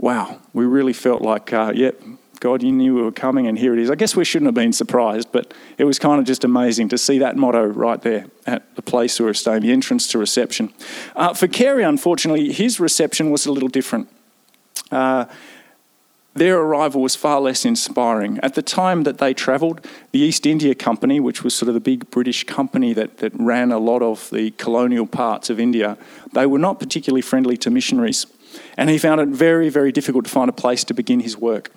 Wow, 0.00 0.40
we 0.52 0.64
really 0.64 0.92
felt 0.92 1.22
like, 1.22 1.52
uh, 1.52 1.72
yep, 1.74 2.00
God, 2.38 2.62
you 2.62 2.70
knew 2.70 2.94
we 2.94 3.02
were 3.02 3.12
coming, 3.12 3.46
and 3.46 3.58
here 3.58 3.72
it 3.72 3.80
is. 3.80 3.90
I 3.90 3.94
guess 3.94 4.14
we 4.14 4.24
shouldn't 4.24 4.46
have 4.46 4.54
been 4.54 4.72
surprised, 4.72 5.32
but 5.32 5.54
it 5.78 5.84
was 5.84 5.98
kind 5.98 6.20
of 6.20 6.26
just 6.26 6.44
amazing 6.44 6.88
to 6.90 6.98
see 6.98 7.18
that 7.18 7.36
motto 7.36 7.64
right 7.64 8.00
there 8.02 8.26
at 8.46 8.76
the 8.76 8.82
place 8.82 9.18
we 9.18 9.26
were 9.26 9.34
staying, 9.34 9.62
the 9.62 9.72
entrance 9.72 10.06
to 10.08 10.18
reception. 10.18 10.72
Uh, 11.16 11.32
for 11.34 11.48
Carey, 11.48 11.82
unfortunately, 11.82 12.52
his 12.52 12.78
reception 12.78 13.30
was 13.30 13.46
a 13.46 13.52
little 13.52 13.70
different. 13.70 14.08
Uh, 14.92 15.24
their 16.36 16.58
arrival 16.58 17.02
was 17.02 17.16
far 17.16 17.40
less 17.40 17.64
inspiring. 17.64 18.38
At 18.42 18.54
the 18.54 18.62
time 18.62 19.02
that 19.04 19.18
they 19.18 19.34
travelled, 19.34 19.86
the 20.12 20.20
East 20.20 20.46
India 20.46 20.74
Company, 20.74 21.20
which 21.20 21.42
was 21.42 21.54
sort 21.54 21.68
of 21.68 21.74
the 21.74 21.80
big 21.80 22.10
British 22.10 22.44
company 22.44 22.92
that, 22.92 23.18
that 23.18 23.32
ran 23.34 23.72
a 23.72 23.78
lot 23.78 24.02
of 24.02 24.30
the 24.30 24.50
colonial 24.52 25.06
parts 25.06 25.50
of 25.50 25.58
India, 25.58 25.96
they 26.32 26.46
were 26.46 26.58
not 26.58 26.78
particularly 26.78 27.22
friendly 27.22 27.56
to 27.56 27.70
missionaries. 27.70 28.26
And 28.76 28.90
he 28.90 28.98
found 28.98 29.20
it 29.20 29.28
very, 29.28 29.68
very 29.68 29.92
difficult 29.92 30.24
to 30.24 30.30
find 30.30 30.48
a 30.48 30.52
place 30.52 30.84
to 30.84 30.94
begin 30.94 31.20
his 31.20 31.36
work. 31.36 31.72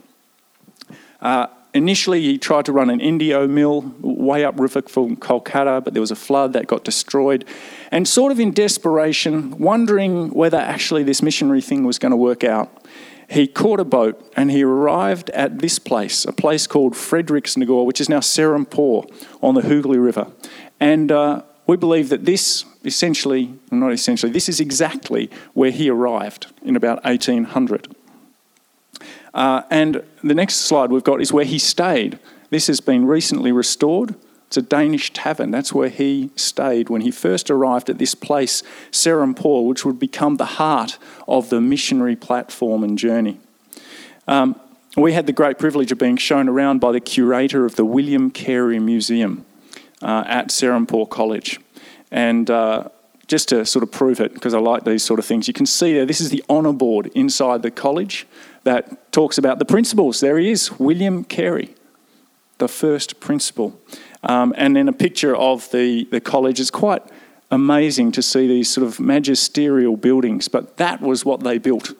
Uh, 1.21 1.47
initially, 1.73 2.21
he 2.21 2.37
tried 2.37 2.65
to 2.65 2.71
run 2.71 2.89
an 2.89 2.99
indigo 2.99 3.47
mill 3.47 3.93
way 4.01 4.43
upriver 4.43 4.81
from 4.83 5.15
Kolkata, 5.17 5.83
but 5.83 5.93
there 5.93 6.01
was 6.01 6.11
a 6.11 6.15
flood 6.15 6.53
that 6.53 6.67
got 6.67 6.83
destroyed. 6.83 7.45
And 7.91 8.07
sort 8.07 8.31
of 8.31 8.39
in 8.39 8.51
desperation, 8.51 9.57
wondering 9.57 10.29
whether 10.29 10.57
actually 10.57 11.03
this 11.03 11.21
missionary 11.21 11.61
thing 11.61 11.83
was 11.83 11.99
going 11.99 12.11
to 12.11 12.17
work 12.17 12.43
out, 12.43 12.69
he 13.29 13.45
caught 13.47 13.79
a 13.79 13.85
boat 13.85 14.31
and 14.35 14.49
he 14.49 14.63
arrived 14.63 15.29
at 15.31 15.59
this 15.59 15.77
place, 15.77 16.25
a 16.25 16.33
place 16.33 16.65
called 16.65 16.93
Frederiksnagor, 16.93 17.85
which 17.85 18.01
is 18.01 18.09
now 18.09 18.19
Serampore 18.19 19.09
on 19.41 19.53
the 19.53 19.61
Hooghly 19.61 19.99
River. 19.99 20.31
And 20.79 21.11
uh, 21.11 21.43
we 21.67 21.77
believe 21.77 22.09
that 22.09 22.25
this 22.25 22.65
essentially, 22.83 23.53
not 23.69 23.91
essentially, 23.91 24.31
this 24.31 24.49
is 24.49 24.59
exactly 24.59 25.29
where 25.53 25.69
he 25.69 25.89
arrived 25.89 26.47
in 26.63 26.75
about 26.75 27.03
1800. 27.03 27.95
Uh, 29.33 29.61
and 29.69 30.03
the 30.23 30.33
next 30.33 30.55
slide 30.55 30.91
we've 30.91 31.03
got 31.03 31.21
is 31.21 31.31
where 31.31 31.45
he 31.45 31.59
stayed. 31.59 32.17
This 32.49 32.65
has 32.65 32.81
been 32.81 33.05
recently 33.05 33.51
restored. 33.51 34.15
It's 34.49 34.57
a 34.57 34.63
Danish 34.63 35.13
tavern. 35.13 35.51
That's 35.51 35.73
where 35.73 35.89
he 35.89 36.31
stayed 36.35 36.89
when 36.89 37.01
he 37.01 37.11
first 37.11 37.51
arrived 37.51 37.87
at 37.87 37.99
this 37.99 38.15
place, 38.15 38.63
Serampore, 38.89 39.67
which 39.67 39.85
would 39.85 39.99
become 39.99 40.37
the 40.37 40.57
heart 40.57 40.97
of 41.27 41.51
the 41.51 41.61
missionary 41.61 42.15
platform 42.15 42.83
and 42.83 42.97
journey. 42.97 43.37
Um, 44.27 44.59
we 44.97 45.13
had 45.13 45.27
the 45.27 45.33
great 45.33 45.59
privilege 45.59 45.91
of 45.91 45.99
being 45.99 46.17
shown 46.17 46.49
around 46.49 46.79
by 46.79 46.91
the 46.91 46.99
curator 46.99 47.63
of 47.63 47.75
the 47.75 47.85
William 47.85 48.31
Carey 48.31 48.79
Museum 48.79 49.45
uh, 50.01 50.23
at 50.25 50.47
Serampore 50.47 51.07
College. 51.07 51.59
And 52.09 52.49
uh, 52.49 52.89
just 53.27 53.49
to 53.49 53.67
sort 53.67 53.83
of 53.83 53.91
prove 53.91 54.19
it, 54.19 54.33
because 54.33 54.55
I 54.55 54.59
like 54.59 54.83
these 54.83 55.03
sort 55.03 55.19
of 55.19 55.27
things, 55.27 55.47
you 55.47 55.53
can 55.53 55.67
see 55.67 55.93
there, 55.93 56.07
this 56.07 56.21
is 56.21 56.31
the 56.31 56.43
honour 56.49 56.73
board 56.73 57.11
inside 57.13 57.61
the 57.61 57.69
college 57.69 58.25
that 58.63 59.11
talks 59.11 59.37
about 59.37 59.59
the 59.59 59.65
principals. 59.65 60.21
There 60.21 60.39
he 60.39 60.49
is, 60.49 60.79
William 60.79 61.23
Carey, 61.23 61.75
the 62.57 62.67
first 62.67 63.19
principal. 63.19 63.79
Um, 64.23 64.53
and 64.57 64.75
then 64.75 64.87
a 64.89 64.93
picture 64.93 65.35
of 65.35 65.69
the, 65.71 66.05
the 66.11 66.19
college. 66.19 66.59
It's 66.59 66.71
quite 66.71 67.03
amazing 67.51 68.11
to 68.13 68.21
see 68.21 68.47
these 68.47 68.69
sort 68.69 68.85
of 68.85 68.99
magisterial 68.99 69.97
buildings, 69.97 70.47
but 70.47 70.77
that 70.77 71.01
was 71.01 71.25
what 71.25 71.41
they 71.41 71.57
built 71.57 71.93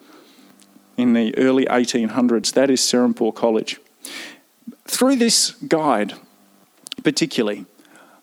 in 0.97 1.13
the 1.13 1.35
early 1.37 1.65
1800s. 1.65 2.53
That 2.53 2.69
is 2.69 2.81
Serampore 2.81 3.33
College. 3.33 3.79
Through 4.85 5.15
this 5.15 5.51
guide, 5.51 6.13
particularly, 7.03 7.65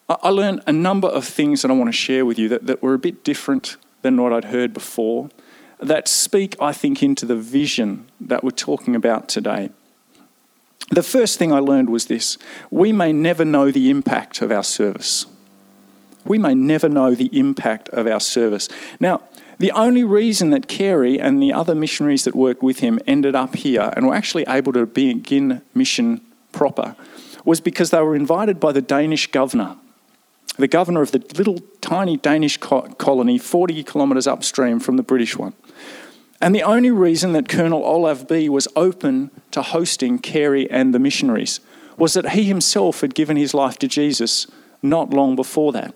I 0.09 0.29
learned 0.29 0.63
a 0.67 0.73
number 0.73 1.09
of 1.09 1.25
things 1.25 1.63
that 1.63 1.71
I 1.71 1.75
want 1.75 1.89
to 1.89 1.97
share 1.97 2.25
with 2.25 2.39
you 2.39 2.49
that, 2.51 2.67
that 2.67 2.83
were 2.83 2.95
a 2.95 2.99
bit 2.99 3.25
different 3.25 3.77
than 4.03 4.21
what 4.23 4.33
I'd 4.33 4.47
heard 4.47 4.73
before, 4.73 5.31
that 5.81 6.07
speak, 6.07 6.55
I 6.61 6.73
think, 6.73 7.03
into 7.03 7.27
the 7.27 7.35
vision 7.35 8.07
that 8.21 8.45
we're 8.45 8.51
talking 8.51 8.95
about 8.95 9.29
today. 9.29 9.71
The 10.91 11.03
first 11.03 11.39
thing 11.39 11.53
I 11.53 11.59
learned 11.59 11.91
was 11.91 12.07
this 12.07 12.39
we 12.71 12.93
may 12.93 13.13
never 13.13 13.45
know 13.45 13.71
the 13.71 13.91
impact 13.91 14.41
of 14.41 14.51
our 14.51 14.63
service. 14.63 15.27
We 16.25 16.39
may 16.39 16.55
never 16.55 16.89
know 16.89 17.15
the 17.15 17.31
impact 17.39 17.89
of 17.91 18.07
our 18.07 18.21
service. 18.21 18.69
Now, 18.99 19.23
the 19.59 19.71
only 19.73 20.05
reason 20.05 20.51
that 20.51 20.69
Carey 20.69 21.19
and 21.21 21.41
the 21.43 21.53
other 21.53 21.75
missionaries 21.75 22.25
that 22.25 22.35
worked 22.35 22.63
with 22.63 22.81
him 22.81 22.99
ended 23.07 23.35
up 23.35 23.55
here 23.55 23.93
and 23.97 24.07
were 24.07 24.15
actually 24.15 24.45
able 24.49 24.73
to 24.73 24.87
begin 24.87 25.63
mission 25.73 26.21
proper 26.53 26.97
was 27.45 27.61
because 27.61 27.91
they 27.91 28.01
were 28.01 28.17
invited 28.17 28.59
by 28.59 28.73
the 28.73 28.83
Danish 28.83 29.31
governor, 29.31 29.77
the 30.59 30.69
governor 30.69 31.01
of 31.01 31.13
the 31.13 31.25
little 31.39 31.61
tiny 31.81 32.17
Danish 32.17 32.59
colony 32.59 33.39
40 33.39 33.85
kilometres 33.85 34.27
upstream 34.27 34.81
from 34.81 34.97
the 34.97 35.03
British 35.03 35.37
one. 35.37 35.55
And 36.47 36.55
the 36.55 36.63
only 36.63 36.93
reason 36.93 37.33
that 37.33 37.49
Colonel 37.49 37.83
Ole 37.83 38.15
Bie 38.15 38.49
was 38.49 38.69
open 38.77 39.33
to 39.51 39.63
hosting 39.63 40.21
Carey 40.21 40.71
and 40.71 40.95
the 40.95 41.01
missionaries 41.01 41.59
was 41.97 42.15
that 42.15 42.31
he 42.31 42.45
himself 42.45 43.01
had 43.01 43.17
given 43.17 43.37
his 43.37 43.53
life 43.53 43.81
to 43.81 43.89
Jesus 43.89 44.47
not 44.81 45.11
long 45.11 45.35
before 45.35 45.73
that. 45.73 45.93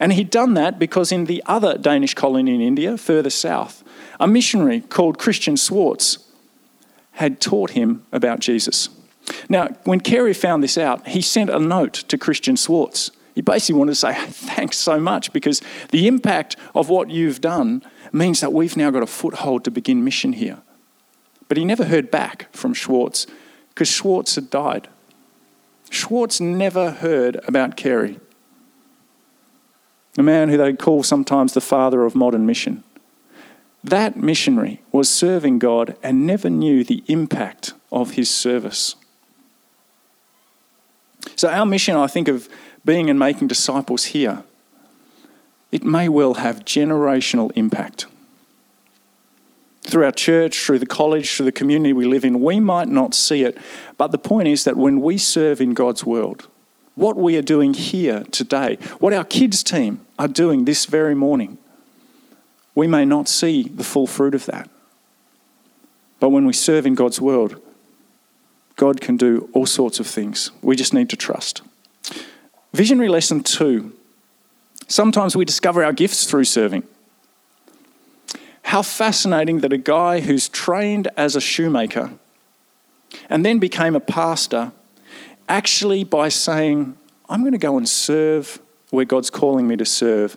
And 0.00 0.12
he'd 0.12 0.28
done 0.28 0.54
that 0.54 0.80
because 0.80 1.12
in 1.12 1.26
the 1.26 1.40
other 1.46 1.78
Danish 1.78 2.14
colony 2.14 2.52
in 2.56 2.60
India, 2.60 2.96
further 2.96 3.30
south, 3.30 3.84
a 4.18 4.26
missionary 4.26 4.80
called 4.80 5.20
Christian 5.20 5.54
Schwartz 5.54 6.18
had 7.12 7.40
taught 7.40 7.70
him 7.70 8.04
about 8.10 8.40
Jesus. 8.40 8.88
Now, 9.48 9.68
when 9.84 10.00
Carey 10.00 10.34
found 10.34 10.64
this 10.64 10.78
out, 10.78 11.06
he 11.06 11.22
sent 11.22 11.48
a 11.48 11.60
note 11.60 11.92
to 12.08 12.18
Christian 12.18 12.56
Schwartz. 12.56 13.12
He 13.36 13.40
basically 13.40 13.78
wanted 13.78 13.92
to 13.92 14.00
say, 14.00 14.14
Thanks 14.30 14.78
so 14.78 14.98
much 14.98 15.32
because 15.32 15.62
the 15.90 16.08
impact 16.08 16.56
of 16.74 16.88
what 16.88 17.08
you've 17.08 17.40
done 17.40 17.84
means 18.12 18.40
that 18.40 18.52
we've 18.52 18.76
now 18.76 18.90
got 18.90 19.02
a 19.02 19.06
foothold 19.06 19.64
to 19.64 19.70
begin 19.70 20.04
mission 20.04 20.32
here. 20.32 20.58
But 21.48 21.56
he 21.56 21.64
never 21.64 21.84
heard 21.84 22.10
back 22.10 22.48
from 22.52 22.74
Schwartz 22.74 23.26
because 23.70 23.88
Schwartz 23.88 24.34
had 24.34 24.50
died. 24.50 24.88
Schwartz 25.90 26.40
never 26.40 26.92
heard 26.92 27.40
about 27.48 27.76
Carey, 27.76 28.20
a 30.16 30.22
man 30.22 30.48
who 30.48 30.56
they 30.56 30.72
call 30.72 31.02
sometimes 31.02 31.52
the 31.52 31.60
father 31.60 32.04
of 32.04 32.14
modern 32.14 32.46
mission. 32.46 32.84
That 33.82 34.16
missionary 34.16 34.82
was 34.92 35.08
serving 35.08 35.58
God 35.58 35.96
and 36.02 36.26
never 36.26 36.50
knew 36.50 36.84
the 36.84 37.02
impact 37.08 37.72
of 37.90 38.12
his 38.12 38.30
service. 38.30 38.94
So, 41.36 41.48
our 41.48 41.66
mission, 41.66 41.96
I 41.96 42.06
think, 42.06 42.28
of 42.28 42.48
being 42.84 43.10
and 43.10 43.18
making 43.18 43.48
disciples 43.48 44.06
here 44.06 44.44
it 45.72 45.84
may 45.84 46.08
well 46.08 46.34
have 46.34 46.64
generational 46.64 47.52
impact. 47.54 48.06
Through 49.82 50.04
our 50.04 50.12
church, 50.12 50.58
through 50.58 50.78
the 50.78 50.86
college, 50.86 51.34
through 51.34 51.46
the 51.46 51.52
community 51.52 51.92
we 51.92 52.06
live 52.06 52.24
in, 52.24 52.40
we 52.40 52.60
might 52.60 52.88
not 52.88 53.14
see 53.14 53.42
it, 53.42 53.56
but 53.96 54.12
the 54.12 54.18
point 54.18 54.48
is 54.48 54.64
that 54.64 54.76
when 54.76 55.00
we 55.00 55.16
serve 55.18 55.60
in 55.60 55.74
God's 55.74 56.04
world, 56.04 56.46
what 56.94 57.16
we 57.16 57.36
are 57.36 57.42
doing 57.42 57.72
here 57.74 58.24
today, 58.30 58.76
what 58.98 59.12
our 59.12 59.24
kids' 59.24 59.62
team 59.62 60.04
are 60.18 60.28
doing 60.28 60.64
this 60.64 60.84
very 60.84 61.14
morning, 61.14 61.56
we 62.74 62.86
may 62.86 63.04
not 63.04 63.28
see 63.28 63.62
the 63.62 63.84
full 63.84 64.06
fruit 64.06 64.34
of 64.34 64.46
that. 64.46 64.68
But 66.20 66.28
when 66.28 66.46
we 66.46 66.52
serve 66.52 66.86
in 66.86 66.94
God's 66.94 67.20
world, 67.20 67.60
God 68.76 69.00
can 69.00 69.16
do 69.16 69.48
all 69.52 69.66
sorts 69.66 69.98
of 69.98 70.06
things. 70.06 70.50
We 70.62 70.76
just 70.76 70.94
need 70.94 71.10
to 71.10 71.16
trust. 71.16 71.62
Visionary 72.72 73.08
lesson 73.08 73.42
two 73.42 73.92
Sometimes 74.90 75.36
we 75.36 75.44
discover 75.44 75.84
our 75.84 75.92
gifts 75.92 76.26
through 76.26 76.42
serving. 76.42 76.82
How 78.62 78.82
fascinating 78.82 79.60
that 79.60 79.72
a 79.72 79.78
guy 79.78 80.18
who's 80.18 80.48
trained 80.48 81.06
as 81.16 81.36
a 81.36 81.40
shoemaker 81.40 82.10
and 83.28 83.46
then 83.46 83.60
became 83.60 83.94
a 83.94 84.00
pastor, 84.00 84.72
actually, 85.48 86.02
by 86.02 86.28
saying, 86.28 86.96
I'm 87.28 87.42
going 87.42 87.52
to 87.52 87.58
go 87.58 87.76
and 87.76 87.88
serve 87.88 88.58
where 88.90 89.04
God's 89.04 89.30
calling 89.30 89.68
me 89.68 89.76
to 89.76 89.84
serve, 89.84 90.36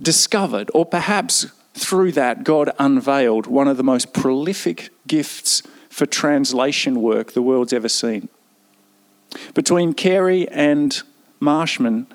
discovered, 0.00 0.70
or 0.72 0.86
perhaps 0.86 1.46
through 1.74 2.12
that, 2.12 2.44
God 2.44 2.70
unveiled 2.78 3.48
one 3.48 3.66
of 3.66 3.76
the 3.76 3.82
most 3.82 4.12
prolific 4.12 4.90
gifts 5.08 5.64
for 5.88 6.06
translation 6.06 7.02
work 7.02 7.32
the 7.32 7.42
world's 7.42 7.72
ever 7.72 7.88
seen. 7.88 8.28
Between 9.52 9.94
Carey 9.94 10.48
and 10.48 11.02
Marshman, 11.40 12.06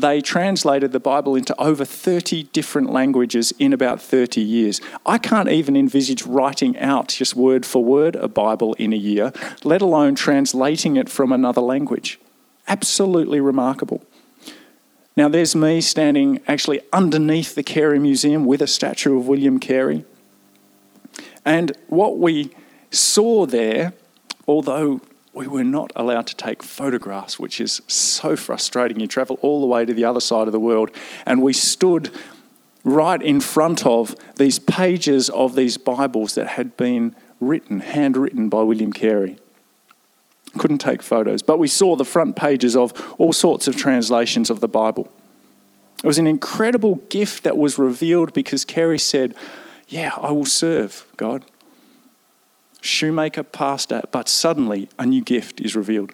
they 0.00 0.20
translated 0.20 0.92
the 0.92 1.00
Bible 1.00 1.36
into 1.36 1.58
over 1.60 1.84
30 1.84 2.44
different 2.44 2.90
languages 2.90 3.52
in 3.58 3.72
about 3.72 4.00
30 4.00 4.40
years. 4.40 4.80
I 5.06 5.18
can't 5.18 5.48
even 5.48 5.76
envisage 5.76 6.24
writing 6.24 6.78
out 6.78 7.08
just 7.08 7.36
word 7.36 7.64
for 7.64 7.84
word 7.84 8.16
a 8.16 8.28
Bible 8.28 8.74
in 8.74 8.92
a 8.92 8.96
year, 8.96 9.32
let 9.64 9.82
alone 9.82 10.14
translating 10.14 10.96
it 10.96 11.08
from 11.08 11.32
another 11.32 11.60
language. 11.60 12.18
Absolutely 12.68 13.40
remarkable. 13.40 14.02
Now, 15.16 15.28
there's 15.28 15.54
me 15.54 15.80
standing 15.80 16.40
actually 16.46 16.80
underneath 16.92 17.54
the 17.54 17.62
Carey 17.62 17.98
Museum 17.98 18.44
with 18.44 18.62
a 18.62 18.66
statue 18.66 19.18
of 19.18 19.28
William 19.28 19.58
Carey. 19.58 20.04
And 21.44 21.72
what 21.88 22.18
we 22.18 22.50
saw 22.90 23.46
there, 23.46 23.92
although 24.46 25.00
we 25.32 25.46
were 25.46 25.64
not 25.64 25.92
allowed 25.94 26.26
to 26.26 26.36
take 26.36 26.62
photographs, 26.62 27.38
which 27.38 27.60
is 27.60 27.80
so 27.86 28.36
frustrating. 28.36 28.98
You 28.98 29.06
travel 29.06 29.38
all 29.42 29.60
the 29.60 29.66
way 29.66 29.84
to 29.84 29.94
the 29.94 30.04
other 30.04 30.20
side 30.20 30.48
of 30.48 30.52
the 30.52 30.60
world, 30.60 30.90
and 31.24 31.40
we 31.40 31.52
stood 31.52 32.10
right 32.82 33.20
in 33.22 33.40
front 33.40 33.86
of 33.86 34.14
these 34.36 34.58
pages 34.58 35.28
of 35.30 35.54
these 35.54 35.76
Bibles 35.76 36.34
that 36.34 36.48
had 36.48 36.76
been 36.76 37.14
written, 37.38 37.80
handwritten 37.80 38.48
by 38.48 38.62
William 38.62 38.92
Carey. 38.92 39.38
Couldn't 40.58 40.78
take 40.78 41.00
photos, 41.02 41.42
but 41.42 41.58
we 41.58 41.68
saw 41.68 41.94
the 41.94 42.04
front 42.04 42.34
pages 42.34 42.74
of 42.74 43.14
all 43.18 43.32
sorts 43.32 43.68
of 43.68 43.76
translations 43.76 44.50
of 44.50 44.60
the 44.60 44.68
Bible. 44.68 45.12
It 46.02 46.06
was 46.06 46.18
an 46.18 46.26
incredible 46.26 46.96
gift 47.08 47.44
that 47.44 47.56
was 47.56 47.78
revealed 47.78 48.32
because 48.32 48.64
Carey 48.64 48.98
said, 48.98 49.34
Yeah, 49.86 50.12
I 50.16 50.32
will 50.32 50.46
serve 50.46 51.06
God 51.16 51.44
shoemaker, 52.80 53.42
pastor, 53.42 54.02
but 54.10 54.28
suddenly 54.28 54.88
a 54.98 55.06
new 55.06 55.22
gift 55.22 55.60
is 55.60 55.76
revealed. 55.76 56.12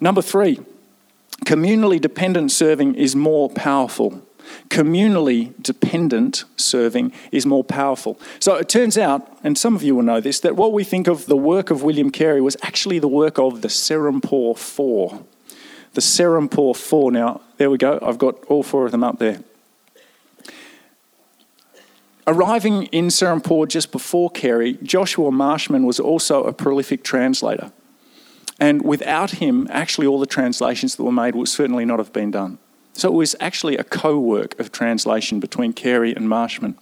Number 0.00 0.22
three, 0.22 0.60
communally 1.44 2.00
dependent 2.00 2.52
serving 2.52 2.94
is 2.94 3.14
more 3.14 3.50
powerful 3.50 4.26
Communally 4.68 5.52
dependent 5.60 6.44
serving 6.56 7.12
is 7.32 7.46
more 7.46 7.64
powerful. 7.64 8.20
So 8.40 8.54
it 8.56 8.68
turns 8.68 8.98
out, 8.98 9.38
and 9.42 9.56
some 9.56 9.74
of 9.74 9.82
you 9.82 9.94
will 9.94 10.02
know 10.02 10.20
this, 10.20 10.40
that 10.40 10.56
what 10.56 10.72
we 10.72 10.84
think 10.84 11.06
of 11.06 11.26
the 11.26 11.36
work 11.36 11.70
of 11.70 11.82
William 11.82 12.10
Carey 12.10 12.40
was 12.40 12.56
actually 12.62 12.98
the 12.98 13.08
work 13.08 13.38
of 13.38 13.62
the 13.62 13.68
Serampore 13.68 14.56
Four. 14.56 15.22
The 15.94 16.00
Serampore 16.00 16.76
Four. 16.76 17.12
Now, 17.12 17.40
there 17.56 17.70
we 17.70 17.78
go. 17.78 17.98
I've 18.02 18.18
got 18.18 18.44
all 18.44 18.62
four 18.62 18.86
of 18.86 18.92
them 18.92 19.04
up 19.04 19.18
there. 19.18 19.40
Arriving 22.28 22.86
in 22.86 23.06
Serampore 23.06 23.68
just 23.68 23.92
before 23.92 24.30
Carey, 24.30 24.78
Joshua 24.82 25.30
Marshman 25.30 25.86
was 25.86 26.00
also 26.00 26.42
a 26.42 26.52
prolific 26.52 27.04
translator. 27.04 27.70
And 28.58 28.82
without 28.82 29.32
him, 29.32 29.68
actually, 29.70 30.08
all 30.08 30.18
the 30.18 30.26
translations 30.26 30.96
that 30.96 31.04
were 31.04 31.12
made 31.12 31.36
would 31.36 31.48
certainly 31.48 31.84
not 31.84 32.00
have 32.00 32.12
been 32.12 32.32
done. 32.32 32.58
So 32.94 33.08
it 33.08 33.14
was 33.14 33.36
actually 33.38 33.76
a 33.76 33.84
co 33.84 34.18
work 34.18 34.58
of 34.58 34.72
translation 34.72 35.38
between 35.38 35.72
Carey 35.72 36.16
and 36.16 36.28
Marshman. 36.28 36.76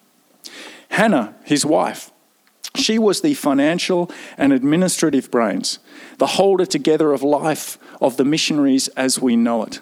Hannah, 0.91 1.35
his 1.45 1.67
wife, 1.67 2.13
she 2.77 2.99
was 2.99 3.21
the 3.21 3.35
financial 3.35 4.11
and 4.39 4.53
administrative 4.53 5.31
brains, 5.31 5.79
the 6.19 6.27
holder 6.27 6.67
together 6.67 7.13
of 7.13 7.23
life 7.23 7.79
of 8.01 8.17
the 8.17 8.25
missionaries 8.25 8.89
as 8.89 9.21
we 9.21 9.37
know 9.37 9.65
it. 9.65 9.81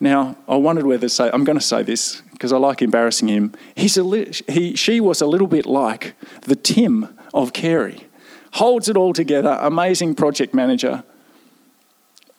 Now, 0.00 0.36
I 0.48 0.56
wondered 0.56 0.86
whether 0.86 1.02
to 1.02 1.08
say, 1.08 1.30
I'm 1.32 1.44
going 1.44 1.58
to 1.58 1.64
say 1.64 1.82
this 1.82 2.22
because 2.32 2.52
I 2.52 2.56
like 2.56 2.82
embarrassing 2.82 3.28
him. 3.28 3.52
He's 3.74 3.96
a 3.96 4.04
li- 4.04 4.32
he, 4.48 4.76
she 4.76 5.00
was 5.00 5.20
a 5.20 5.26
little 5.26 5.48
bit 5.48 5.66
like 5.66 6.14
the 6.42 6.54
Tim 6.54 7.16
of 7.34 7.52
Carey. 7.52 8.06
Holds 8.52 8.88
it 8.88 8.96
all 8.96 9.12
together, 9.12 9.58
amazing 9.60 10.14
project 10.14 10.54
manager. 10.54 11.02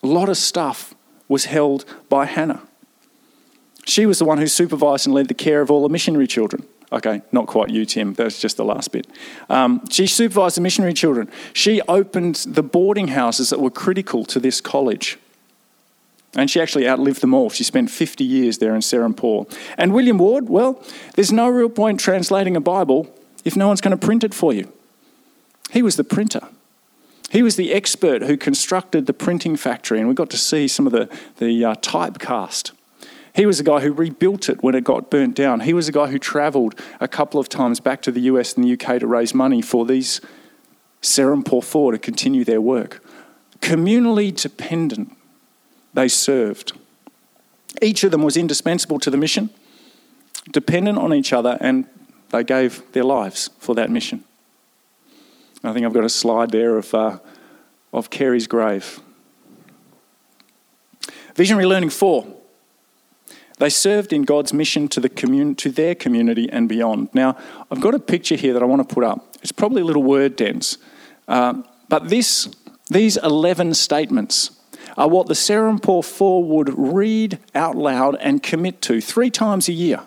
A 0.01 0.07
lot 0.07 0.29
of 0.29 0.37
stuff 0.37 0.95
was 1.27 1.45
held 1.45 1.85
by 2.07 2.25
Hannah. 2.25 2.61
She 3.85 4.05
was 4.05 4.19
the 4.19 4.25
one 4.25 4.37
who 4.37 4.47
supervised 4.47 5.05
and 5.05 5.13
led 5.13 5.27
the 5.27 5.33
care 5.33 5.61
of 5.61 5.69
all 5.69 5.83
the 5.83 5.89
missionary 5.89 6.27
children. 6.27 6.65
Okay, 6.91 7.21
not 7.31 7.45
quite 7.45 7.69
you, 7.69 7.85
Tim. 7.85 8.13
That's 8.13 8.39
just 8.39 8.57
the 8.57 8.65
last 8.65 8.91
bit. 8.91 9.05
Um, 9.49 9.87
she 9.89 10.07
supervised 10.07 10.57
the 10.57 10.61
missionary 10.61 10.93
children. 10.93 11.29
She 11.53 11.81
opened 11.83 12.35
the 12.47 12.63
boarding 12.63 13.09
houses 13.09 13.51
that 13.51 13.59
were 13.59 13.69
critical 13.69 14.25
to 14.25 14.39
this 14.39 14.59
college. 14.59 15.19
And 16.35 16.49
she 16.49 16.61
actually 16.61 16.87
outlived 16.87 17.21
them 17.21 17.33
all. 17.33 17.49
She 17.49 17.63
spent 17.63 17.89
50 17.89 18.23
years 18.23 18.59
there 18.59 18.75
in 18.75 18.81
Serampore. 18.81 19.51
And 19.77 19.93
William 19.93 20.19
Ward, 20.19 20.47
well, 20.47 20.83
there's 21.15 21.31
no 21.31 21.49
real 21.49 21.69
point 21.69 21.99
translating 21.99 22.55
a 22.55 22.61
Bible 22.61 23.13
if 23.43 23.55
no 23.55 23.67
one's 23.67 23.81
going 23.81 23.97
to 23.97 24.05
print 24.05 24.23
it 24.23 24.33
for 24.33 24.53
you. 24.53 24.71
He 25.71 25.81
was 25.81 25.95
the 25.95 26.03
printer. 26.03 26.47
He 27.29 27.43
was 27.43 27.55
the 27.55 27.73
expert 27.73 28.23
who 28.23 28.37
constructed 28.37 29.05
the 29.05 29.13
printing 29.13 29.55
factory, 29.55 29.99
and 29.99 30.07
we 30.07 30.15
got 30.15 30.29
to 30.31 30.37
see 30.37 30.67
some 30.67 30.87
of 30.87 30.91
the, 30.91 31.09
the 31.37 31.63
uh, 31.63 31.75
typecast. 31.75 32.71
He 33.35 33.45
was 33.45 33.59
the 33.59 33.63
guy 33.63 33.81
who 33.81 33.93
rebuilt 33.93 34.49
it 34.49 34.63
when 34.63 34.73
it 34.73 34.83
got 34.83 35.11
burnt 35.11 35.35
down. 35.35 35.61
He 35.61 35.73
was 35.73 35.85
the 35.85 35.91
guy 35.91 36.07
who 36.07 36.17
travelled 36.17 36.79
a 36.99 37.07
couple 37.07 37.39
of 37.39 37.47
times 37.47 37.79
back 37.79 38.01
to 38.01 38.11
the 38.11 38.21
US 38.21 38.53
and 38.53 38.63
the 38.63 38.73
UK 38.73 38.99
to 38.99 39.07
raise 39.07 39.33
money 39.33 39.61
for 39.61 39.85
these 39.85 40.21
Serampore 41.01 41.63
Four 41.63 41.91
to 41.91 41.99
continue 41.99 42.43
their 42.43 42.61
work. 42.61 43.03
Communally 43.61 44.35
dependent 44.35 45.15
they 45.99 46.07
served. 46.07 46.71
Each 47.81 48.05
of 48.05 48.11
them 48.11 48.23
was 48.23 48.37
indispensable 48.37 48.99
to 48.99 49.09
the 49.09 49.17
mission, 49.17 49.49
dependent 50.49 50.97
on 50.97 51.13
each 51.13 51.33
other, 51.33 51.57
and 51.59 51.85
they 52.29 52.43
gave 52.43 52.89
their 52.93 53.03
lives 53.03 53.49
for 53.59 53.75
that 53.75 53.89
mission. 53.89 54.23
I 55.61 55.73
think 55.73 55.85
I've 55.85 55.93
got 55.93 56.05
a 56.05 56.09
slide 56.09 56.51
there 56.51 56.77
of, 56.77 56.93
uh, 56.93 57.19
of 57.91 58.09
Carey's 58.09 58.47
grave. 58.47 59.01
Visionary 61.35 61.65
Learning 61.65 61.89
4. 61.89 62.25
They 63.57 63.69
served 63.69 64.13
in 64.13 64.23
God's 64.23 64.53
mission 64.53 64.87
to, 64.87 65.01
the 65.01 65.09
commun- 65.09 65.55
to 65.55 65.69
their 65.69 65.95
community 65.95 66.49
and 66.49 66.69
beyond. 66.69 67.09
Now, 67.13 67.35
I've 67.69 67.81
got 67.81 67.93
a 67.93 67.99
picture 67.99 68.35
here 68.35 68.53
that 68.53 68.63
I 68.63 68.65
want 68.65 68.87
to 68.87 68.95
put 68.95 69.03
up. 69.03 69.35
It's 69.41 69.51
probably 69.51 69.81
a 69.81 69.85
little 69.85 70.03
word 70.03 70.37
dense, 70.37 70.77
uh, 71.27 71.61
but 71.89 72.07
this, 72.07 72.47
these 72.89 73.17
11 73.17 73.73
statements 73.73 74.58
are 74.97 75.07
what 75.07 75.27
the 75.27 75.33
Serampore 75.33 76.03
Four 76.03 76.43
would 76.43 76.73
read 76.77 77.39
out 77.55 77.75
loud 77.75 78.15
and 78.19 78.43
commit 78.43 78.81
to 78.83 79.01
three 79.01 79.29
times 79.29 79.67
a 79.67 79.73
year. 79.73 80.01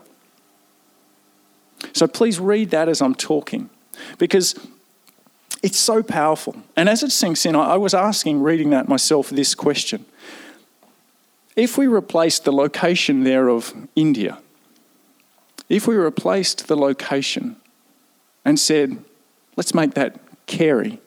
So 1.92 2.06
please 2.06 2.38
read 2.38 2.70
that 2.70 2.88
as 2.88 3.02
I'm 3.02 3.14
talking 3.14 3.68
because 4.18 4.54
it's 5.62 5.78
so 5.78 6.02
powerful. 6.02 6.56
And 6.76 6.88
as 6.88 7.02
it 7.02 7.12
sinks 7.12 7.46
in, 7.46 7.54
I 7.54 7.76
was 7.76 7.94
asking, 7.94 8.42
reading 8.42 8.70
that 8.70 8.88
myself, 8.88 9.30
this 9.30 9.54
question. 9.54 10.04
If 11.54 11.76
we 11.76 11.86
replaced 11.86 12.44
the 12.44 12.52
location 12.52 13.24
there 13.24 13.48
of 13.48 13.74
India, 13.94 14.38
if 15.68 15.86
we 15.86 15.94
replaced 15.94 16.68
the 16.68 16.76
location 16.76 17.56
and 18.44 18.58
said, 18.58 18.98
let's 19.56 19.74
make 19.74 19.94
that 19.94 20.18
Carey, 20.46 21.00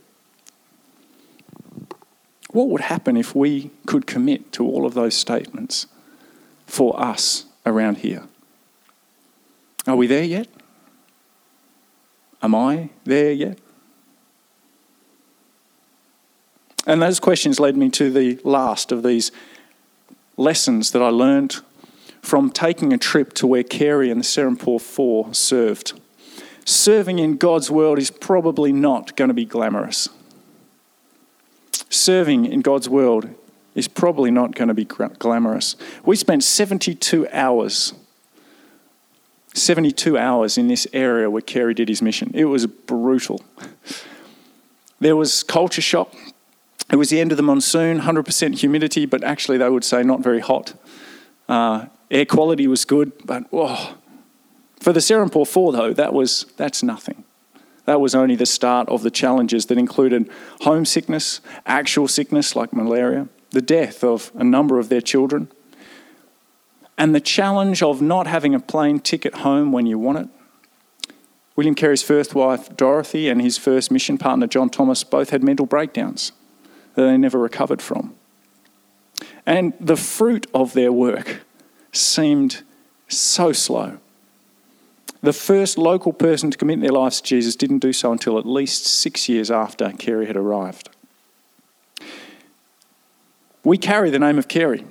what 2.55 2.69
would 2.69 2.81
happen 2.81 3.17
if 3.17 3.35
we 3.35 3.69
could 3.85 4.07
commit 4.07 4.53
to 4.53 4.65
all 4.65 4.85
of 4.85 4.93
those 4.93 5.13
statements 5.13 5.87
for 6.65 6.97
us 6.97 7.47
around 7.65 7.97
here? 7.97 8.23
Are 9.85 9.97
we 9.97 10.07
there 10.07 10.23
yet? 10.23 10.47
Am 12.41 12.55
I 12.55 12.91
there 13.03 13.33
yet? 13.33 13.59
And 16.87 17.01
those 17.01 17.19
questions 17.19 17.59
led 17.59 17.75
me 17.75 17.89
to 17.89 18.09
the 18.09 18.39
last 18.45 18.93
of 18.93 19.03
these 19.03 19.33
lessons 20.37 20.91
that 20.91 21.01
I 21.01 21.09
learned 21.09 21.57
from 22.21 22.49
taking 22.49 22.93
a 22.93 22.97
trip 22.97 23.33
to 23.33 23.47
where 23.47 23.63
Carey 23.63 24.09
and 24.09 24.21
the 24.21 24.25
Serampore 24.25 24.79
Four 24.79 25.33
served. 25.33 25.99
Serving 26.63 27.19
in 27.19 27.35
God's 27.35 27.69
world 27.69 27.99
is 27.99 28.11
probably 28.11 28.71
not 28.71 29.17
going 29.17 29.27
to 29.27 29.33
be 29.33 29.43
glamorous 29.43 30.07
serving 31.95 32.45
in 32.45 32.61
God's 32.61 32.89
world 32.89 33.29
is 33.73 33.87
probably 33.87 34.31
not 34.31 34.55
going 34.55 34.69
to 34.69 34.73
be 34.73 34.85
glamorous. 34.85 35.75
We 36.05 36.15
spent 36.15 36.43
72 36.43 37.27
hours, 37.31 37.93
72 39.53 40.17
hours 40.17 40.57
in 40.57 40.67
this 40.67 40.87
area 40.93 41.29
where 41.29 41.41
Carey 41.41 41.73
did 41.73 41.89
his 41.89 42.01
mission. 42.01 42.31
It 42.33 42.45
was 42.45 42.65
brutal. 42.67 43.41
There 44.99 45.15
was 45.15 45.43
culture 45.43 45.81
shock. 45.81 46.13
It 46.91 46.95
was 46.95 47.09
the 47.09 47.19
end 47.19 47.31
of 47.31 47.37
the 47.37 47.43
monsoon, 47.43 48.01
100% 48.01 48.59
humidity, 48.59 49.05
but 49.05 49.23
actually 49.23 49.57
they 49.57 49.69
would 49.69 49.83
say 49.83 50.03
not 50.03 50.21
very 50.21 50.39
hot. 50.39 50.73
Uh, 51.49 51.87
air 52.09 52.25
quality 52.25 52.67
was 52.67 52.85
good, 52.85 53.11
but 53.25 53.51
whoa. 53.51 53.95
For 54.79 54.93
the 54.93 54.99
Serampore 54.99 55.47
4, 55.47 55.71
though, 55.71 55.93
that 55.93 56.13
was, 56.13 56.45
that's 56.57 56.83
nothing. 56.83 57.23
That 57.85 58.01
was 58.01 58.15
only 58.15 58.35
the 58.35 58.45
start 58.45 58.89
of 58.89 59.03
the 59.03 59.11
challenges 59.11 59.67
that 59.67 59.77
included 59.77 60.29
homesickness, 60.61 61.41
actual 61.65 62.07
sickness 62.07 62.55
like 62.55 62.73
malaria, 62.73 63.27
the 63.51 63.61
death 63.61 64.03
of 64.03 64.31
a 64.35 64.43
number 64.43 64.79
of 64.79 64.89
their 64.89 65.01
children, 65.01 65.49
and 66.97 67.13
the 67.13 67.19
challenge 67.19 67.83
of 67.83 68.01
not 68.01 68.27
having 68.27 68.55
a 68.55 68.59
plane 68.59 68.99
ticket 68.99 69.35
home 69.35 69.71
when 69.71 69.85
you 69.85 69.99
want 69.99 70.17
it. 70.17 70.27
William 71.55 71.75
Carey's 71.75 72.03
first 72.03 72.35
wife, 72.35 72.75
Dorothy, 72.75 73.29
and 73.29 73.41
his 73.41 73.57
first 73.57 73.91
mission 73.91 74.17
partner, 74.17 74.47
John 74.47 74.69
Thomas, 74.69 75.03
both 75.03 75.29
had 75.29 75.43
mental 75.43 75.65
breakdowns 75.65 76.31
that 76.95 77.03
they 77.03 77.17
never 77.17 77.39
recovered 77.39 77.81
from. 77.81 78.15
And 79.45 79.73
the 79.79 79.95
fruit 79.95 80.47
of 80.53 80.73
their 80.73 80.91
work 80.91 81.45
seemed 81.91 82.63
so 83.07 83.53
slow. 83.53 83.99
The 85.25 85.33
first 85.33 85.79
local 85.79 86.13
person 86.13 86.51
to 86.51 86.57
commit 86.57 86.81
their 86.81 86.91
lives 86.91 87.19
to 87.19 87.27
Jesus 87.27 87.55
didn't 87.55 87.79
do 87.79 87.91
so 87.91 88.11
until 88.11 88.37
at 88.37 88.45
least 88.45 88.85
six 88.85 89.27
years 89.27 89.49
after 89.49 89.91
Carey 89.93 90.27
had 90.27 90.37
arrived. 90.37 90.89
We 93.63 93.79
carry 93.79 94.11
the 94.11 94.19
name 94.19 94.37
of 94.37 94.47
Carey. 94.47 94.85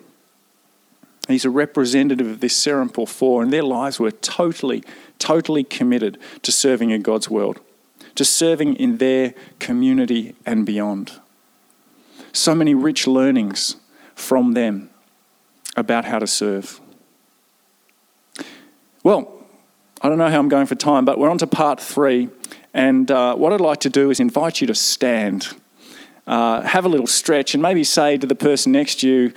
He's 1.29 1.45
a 1.45 1.51
representative 1.51 2.27
of 2.27 2.41
this 2.41 2.53
Serampore 2.53 3.09
Four, 3.09 3.45
and 3.45 3.53
their 3.53 3.63
lives 3.63 4.01
were 4.01 4.11
totally, 4.11 4.83
totally 5.21 5.63
committed 5.63 6.19
to 6.43 6.51
serving 6.51 6.91
in 6.91 7.03
God's 7.03 7.31
world, 7.31 7.61
to 8.17 8.25
serving 8.25 8.75
in 8.75 8.99
their 8.99 9.35
community 9.61 10.35
and 10.45 10.67
beyond. 10.67 11.13
So 12.33 12.57
many 12.57 12.75
rich 12.75 13.07
learnings 13.07 13.77
from 14.17 14.55
them 14.55 14.91
about 15.77 16.07
how 16.07 16.19
to 16.19 16.27
serve. 16.27 16.81
Well, 19.05 19.44
I 20.05 20.09
don't 20.11 20.19
know 20.19 20.29
how 20.29 20.39
I'm 20.39 20.51
going 20.51 20.67
for 20.67 20.75
time, 20.75 21.07
but 21.07 21.19
we're 21.19 21.31
on 21.31 21.39
to 21.39 21.47
part 21.47 21.81
three. 21.81 22.29
And 22.75 23.11
uh, 23.11 23.37
what 23.37 23.55
I'd 23.55 23.61
like 23.63 23.81
to 23.81 23.89
do 23.89 24.11
is 24.11 24.21
invite 24.21 24.61
you 24.61 24.67
to 24.67 24.75
stand, 24.75 25.49
uh, 26.27 26.61
have 26.61 26.85
a 26.85 26.91
little 26.91 27.07
stretch, 27.07 27.55
and 27.55 27.63
maybe 27.63 27.85
say 27.85 28.19
to 28.19 28.27
the 28.27 28.35
person 28.35 28.71
next 28.71 28.97
to 28.97 29.09
you, 29.09 29.33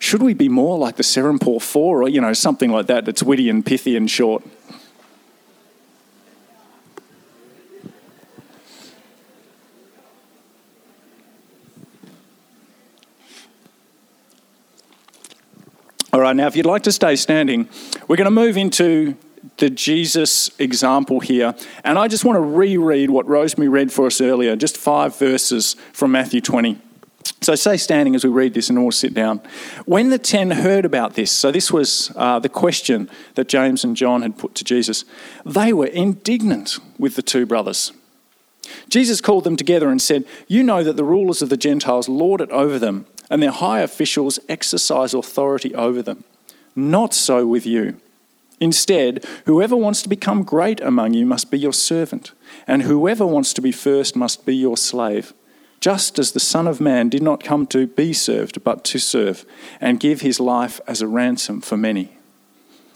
should 0.00 0.20
we 0.20 0.34
be 0.34 0.48
more 0.48 0.78
like 0.78 0.96
the 0.96 1.04
Serampore 1.04 1.62
Four, 1.62 2.02
or 2.02 2.08
you 2.08 2.20
know 2.20 2.32
something 2.32 2.72
like 2.72 2.88
that 2.88 3.04
that's 3.04 3.22
witty 3.22 3.48
and 3.48 3.64
pithy 3.64 3.96
and 3.96 4.10
short? 4.10 4.42
All 16.12 16.20
right, 16.20 16.34
now 16.34 16.48
if 16.48 16.56
you'd 16.56 16.66
like 16.66 16.82
to 16.82 16.92
stay 16.92 17.14
standing, 17.14 17.68
we're 18.08 18.16
going 18.16 18.24
to 18.24 18.32
move 18.32 18.56
into 18.56 19.16
the 19.58 19.70
Jesus 19.70 20.50
example 20.58 21.20
here. 21.20 21.54
And 21.84 21.98
I 21.98 22.08
just 22.08 22.24
want 22.24 22.36
to 22.36 22.40
reread 22.40 23.10
what 23.10 23.26
Rosemary 23.28 23.68
read 23.68 23.92
for 23.92 24.06
us 24.06 24.20
earlier, 24.20 24.56
just 24.56 24.76
five 24.76 25.16
verses 25.18 25.76
from 25.92 26.12
Matthew 26.12 26.40
20. 26.40 26.78
So 27.40 27.54
stay 27.54 27.76
standing 27.76 28.14
as 28.14 28.24
we 28.24 28.30
read 28.30 28.54
this 28.54 28.68
and 28.68 28.82
we'll 28.82 28.92
sit 28.92 29.14
down. 29.14 29.40
When 29.86 30.10
the 30.10 30.18
ten 30.18 30.50
heard 30.50 30.84
about 30.84 31.14
this, 31.14 31.30
so 31.30 31.50
this 31.50 31.72
was 31.72 32.12
uh, 32.16 32.38
the 32.38 32.48
question 32.48 33.08
that 33.34 33.48
James 33.48 33.84
and 33.84 33.96
John 33.96 34.22
had 34.22 34.38
put 34.38 34.54
to 34.56 34.64
Jesus, 34.64 35.04
they 35.44 35.72
were 35.72 35.86
indignant 35.86 36.78
with 36.98 37.16
the 37.16 37.22
two 37.22 37.46
brothers. 37.46 37.92
Jesus 38.88 39.20
called 39.20 39.44
them 39.44 39.56
together 39.56 39.90
and 39.90 40.00
said, 40.00 40.24
You 40.48 40.62
know 40.62 40.82
that 40.84 40.96
the 40.96 41.04
rulers 41.04 41.42
of 41.42 41.50
the 41.50 41.56
Gentiles 41.56 42.08
lord 42.08 42.40
it 42.40 42.50
over 42.50 42.78
them, 42.78 43.06
and 43.30 43.42
their 43.42 43.50
high 43.50 43.80
officials 43.80 44.38
exercise 44.48 45.12
authority 45.12 45.74
over 45.74 46.02
them. 46.02 46.24
Not 46.74 47.14
so 47.14 47.46
with 47.46 47.66
you. 47.66 48.00
Instead, 48.64 49.22
whoever 49.44 49.76
wants 49.76 50.00
to 50.00 50.08
become 50.08 50.42
great 50.42 50.80
among 50.80 51.12
you 51.12 51.26
must 51.26 51.50
be 51.50 51.58
your 51.58 51.70
servant, 51.70 52.32
and 52.66 52.84
whoever 52.84 53.26
wants 53.26 53.52
to 53.52 53.60
be 53.60 53.70
first 53.70 54.16
must 54.16 54.46
be 54.46 54.56
your 54.56 54.78
slave. 54.78 55.34
Just 55.80 56.18
as 56.18 56.32
the 56.32 56.40
Son 56.40 56.66
of 56.66 56.80
Man 56.80 57.10
did 57.10 57.22
not 57.22 57.44
come 57.44 57.66
to 57.66 57.86
be 57.86 58.14
served, 58.14 58.64
but 58.64 58.82
to 58.84 58.98
serve, 58.98 59.44
and 59.82 60.00
give 60.00 60.22
his 60.22 60.40
life 60.40 60.80
as 60.86 61.02
a 61.02 61.06
ransom 61.06 61.60
for 61.60 61.76
many. 61.76 62.16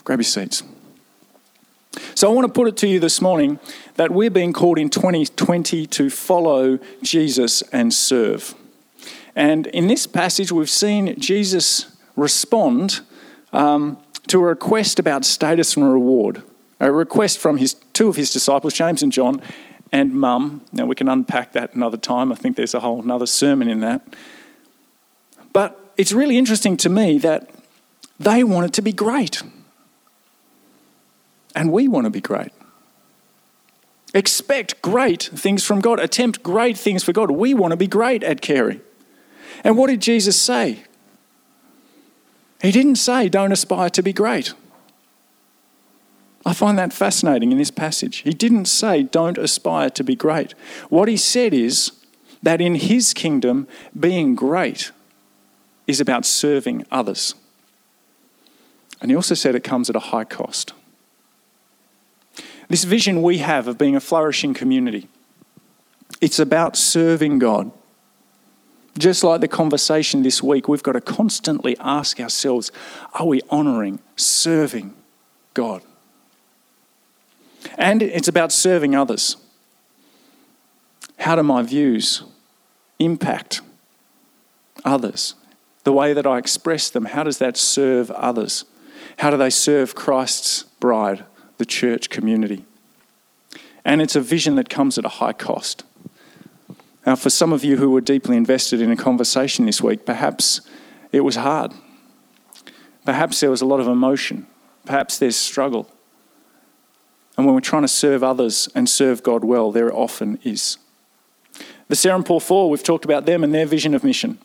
Grab 0.05 0.21
your 0.21 0.25
seats. 0.25 0.63
So 2.15 2.31
I 2.31 2.35
want 2.35 2.47
to 2.47 2.53
put 2.53 2.69
it 2.69 2.79
to 2.79 2.89
you 2.89 2.99
this 2.99 3.21
morning 3.21 3.59
that 3.97 4.11
we're 4.11 4.31
being 4.31 4.55
called 4.55 4.79
in 4.79 4.89
2020 4.89 5.85
to 5.85 6.09
follow 6.09 6.79
Jesus 7.03 7.61
and 7.73 7.93
serve. 7.93 8.55
And 9.37 9.67
in 9.67 9.87
this 9.87 10.07
passage, 10.07 10.51
we've 10.51 10.71
seen 10.71 11.21
Jesus 11.21 11.95
respond 12.17 13.01
um, 13.53 13.99
to 14.29 14.41
a 14.41 14.45
request 14.45 14.99
about 14.99 15.25
status 15.25 15.77
and 15.77 15.91
reward. 15.91 16.43
A 16.81 16.93
request 16.93 17.39
from 17.39 17.57
his 17.57 17.75
two 17.93 18.09
of 18.09 18.17
his 18.17 18.31
disciples, 18.31 18.75
James 18.75 19.03
and 19.03 19.13
John, 19.13 19.43
and 19.91 20.15
Mum. 20.15 20.63
Now 20.73 20.87
we 20.87 20.95
can 20.95 21.09
unpack 21.09 21.53
that 21.53 21.75
another 21.75 21.97
time. 21.97 22.31
I 22.31 22.37
think 22.37 22.57
there's 22.57 22.75
a 22.75 22.81
whole 22.81 23.03
another 23.03 23.27
sermon 23.27 23.69
in 23.69 23.81
that. 23.81 24.03
But 25.53 25.93
it's 25.97 26.13
really 26.13 26.39
interesting 26.39 26.77
to 26.79 26.89
me 26.89 27.19
that 27.19 27.51
they 28.21 28.45
wanted 28.45 28.73
to 28.75 28.83
be 28.83 28.93
great. 28.93 29.43
And 31.55 31.73
we 31.73 31.89
want 31.89 32.05
to 32.05 32.11
be 32.11 32.21
great. 32.21 32.53
Expect 34.15 34.81
great 34.81 35.25
things 35.35 35.65
from 35.65 35.81
God. 35.81 35.99
Attempt 35.99 36.43
great 36.43 36.79
things 36.79 37.03
for 37.03 37.13
God. 37.13 37.31
We 37.31 37.53
want 37.55 37.73
to 37.73 37.77
be 37.77 37.87
great 37.87 38.23
at 38.23 38.41
caring. 38.41 38.81
And 39.65 39.77
what 39.77 39.89
did 39.89 40.01
Jesus 40.01 40.41
say? 40.41 40.85
He 42.61 42.73
didn't 42.73 42.97
say, 42.97 43.29
don't 43.29 43.53
aspire 43.53 43.91
to 43.91 44.03
be 44.03 44.13
great. 44.13 44.53
I 46.45 46.55
find 46.55 46.79
that 46.79 46.93
fascinating 46.93 47.53
in 47.53 47.59
this 47.59 47.71
passage. 47.71 48.19
He 48.19 48.33
didn't 48.33 48.67
say, 48.67 49.03
don't 49.03 49.39
aspire 49.39 49.91
to 49.91 50.03
be 50.03 50.17
great. 50.17 50.53
What 50.89 51.09
he 51.09 51.17
said 51.17 51.53
is 51.53 51.93
that 52.43 52.61
in 52.61 52.77
his 52.77 53.13
kingdom, 53.13 53.69
being 53.99 54.35
great 54.35 54.93
is 55.87 56.01
about 56.01 56.25
serving 56.25 56.87
others. 56.91 57.35
And 59.01 59.11
he 59.11 59.17
also 59.17 59.35
said 59.35 59.55
it 59.55 59.65
comes 59.65 59.89
at 59.91 59.97
a 59.97 60.01
high 60.01 60.25
cost. 60.25 60.73
This 62.69 62.85
vision 62.85 63.23
we 63.23 63.39
have 63.39 63.67
of 63.67 63.79
being 63.79 63.97
a 63.97 64.01
flourishing 64.01 64.55
community, 64.55 65.09
it's 66.21 66.39
about 66.39 66.77
serving 66.77 67.39
God. 67.39 67.71
Just 68.99 69.23
like 69.23 69.41
the 69.41 69.49
conversation 69.49 70.23
this 70.23 70.43
week, 70.43 70.67
we've 70.69 70.83
got 70.83 70.93
to 70.93 71.01
constantly 71.01 71.77
ask 71.79 72.19
ourselves 72.19 72.73
are 73.15 73.27
we 73.27 73.41
honouring, 73.51 74.01
serving 74.17 74.95
God? 75.55 75.83
And 77.77 78.03
it's 78.03 78.29
about 78.29 78.53
serving 78.53 78.95
others. 78.95 79.37
How 81.19 81.37
do 81.37 81.43
my 81.43 81.63
views 81.63 82.23
impact 82.99 83.61
others? 84.85 85.35
The 85.85 85.93
way 85.93 86.13
that 86.13 86.27
I 86.27 86.39
express 86.39 86.91
them, 86.91 87.07
how 87.07 87.23
does 87.23 87.39
that 87.39 87.57
serve 87.57 88.11
others? 88.11 88.65
How 89.19 89.31
do 89.31 89.37
they 89.37 89.51
serve 89.51 89.95
Christ's 89.95 90.65
bride, 90.81 91.25
the 91.57 91.67
church 91.67 92.11
community? 92.11 92.65
And 93.85 94.03
it's 94.03 94.17
a 94.17 94.21
vision 94.21 94.57
that 94.57 94.69
comes 94.69 94.99
at 94.99 95.05
a 95.05 95.09
high 95.09 95.33
cost. 95.33 95.85
Now, 97.09 97.17
for 97.17 97.31
some 97.31 97.55
of 97.55 97.65
you 97.65 97.79
who 97.79 97.89
were 97.89 98.03
deeply 98.03 98.37
invested 98.37 98.83
in 98.83 98.91
a 98.91 98.97
conversation 98.97 99.65
this 99.65 99.81
week, 99.81 100.05
perhaps 100.05 100.61
it 101.11 101.23
was 101.23 101.37
hard. 101.37 101.73
Perhaps 103.07 103.41
there 103.41 103.51
was 103.51 103.63
a 103.63 103.65
lot 103.65 103.81
of 103.81 103.89
emotion. 103.89 104.47
Perhaps 104.85 105.17
there's 105.17 105.35
struggle. 105.35 105.91
And 107.39 107.47
when 107.47 107.55
we're 107.55 107.63
trying 107.63 107.81
to 107.81 107.89
serve 107.89 108.23
others 108.23 108.69
and 108.75 108.87
serve 108.87 109.23
God 109.23 109.43
well, 109.43 109.73
there 109.73 109.91
often 109.91 110.39
is. 110.45 110.77
The 111.89 111.95
Serampore 111.95 112.43
Four, 112.43 112.69
we've 112.69 112.83
talked 112.83 113.07
about 113.07 113.25
them 113.25 113.43
and 113.43 113.55
their 113.55 113.65
vision 113.65 113.95
of 113.95 114.05
mission. 114.05 114.37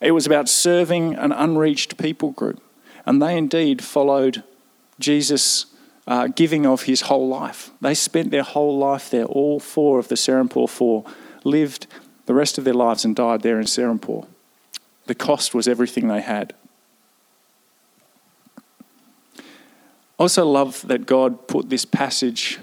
It 0.00 0.12
was 0.12 0.24
about 0.24 0.48
serving 0.48 1.16
an 1.16 1.32
unreached 1.32 1.98
people 1.98 2.30
group. 2.30 2.62
And 3.06 3.20
they 3.20 3.36
indeed 3.36 3.82
followed 3.82 4.44
Jesus' 5.00 5.66
uh, 6.06 6.28
giving 6.28 6.64
of 6.64 6.82
his 6.82 7.00
whole 7.00 7.26
life. 7.26 7.72
They 7.80 7.94
spent 7.94 8.30
their 8.30 8.44
whole 8.44 8.78
life 8.78 9.10
there. 9.10 9.24
All 9.24 9.58
four 9.58 9.98
of 9.98 10.06
the 10.06 10.14
Serampore 10.14 10.68
Four 10.68 11.04
lived 11.48 11.86
the 12.26 12.34
rest 12.34 12.58
of 12.58 12.64
their 12.64 12.74
lives 12.74 13.04
and 13.04 13.16
died 13.16 13.42
there 13.42 13.58
in 13.58 13.66
Serampore. 13.66 14.26
The 15.06 15.14
cost 15.14 15.54
was 15.54 15.66
everything 15.66 16.08
they 16.08 16.20
had. 16.20 16.54
I 19.38 20.22
also 20.24 20.44
love 20.44 20.86
that 20.88 21.06
God 21.06 21.48
put 21.48 21.70
this 21.70 21.84
passage 21.84 22.58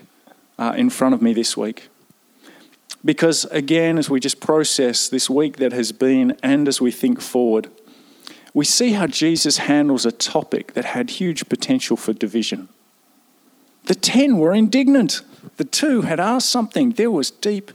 uh, 0.59 0.73
in 0.77 0.89
front 0.89 1.15
of 1.15 1.21
me 1.21 1.33
this 1.33 1.57
week. 1.57 1.89
Because, 3.03 3.45
again, 3.45 3.97
as 3.97 4.09
we 4.09 4.19
just 4.19 4.39
process 4.39 5.09
this 5.09 5.29
week 5.29 5.57
that 5.57 5.73
has 5.73 5.91
been 5.91 6.37
and 6.43 6.67
as 6.67 6.81
we 6.81 6.91
think 6.91 7.21
forward, 7.21 7.69
we 8.53 8.65
see 8.65 8.93
how 8.93 9.07
Jesus 9.07 9.57
handles 9.57 10.05
a 10.05 10.11
topic 10.11 10.73
that 10.73 10.85
had 10.85 11.09
huge 11.11 11.47
potential 11.49 11.97
for 11.97 12.13
division. 12.13 12.69
The 13.85 13.95
ten 13.95 14.37
were 14.37 14.53
indignant. 14.53 15.21
The 15.57 15.65
two 15.65 16.01
had 16.01 16.19
asked 16.19 16.49
something. 16.49 16.91
There 16.91 17.11
was 17.11 17.31
deep 17.31 17.71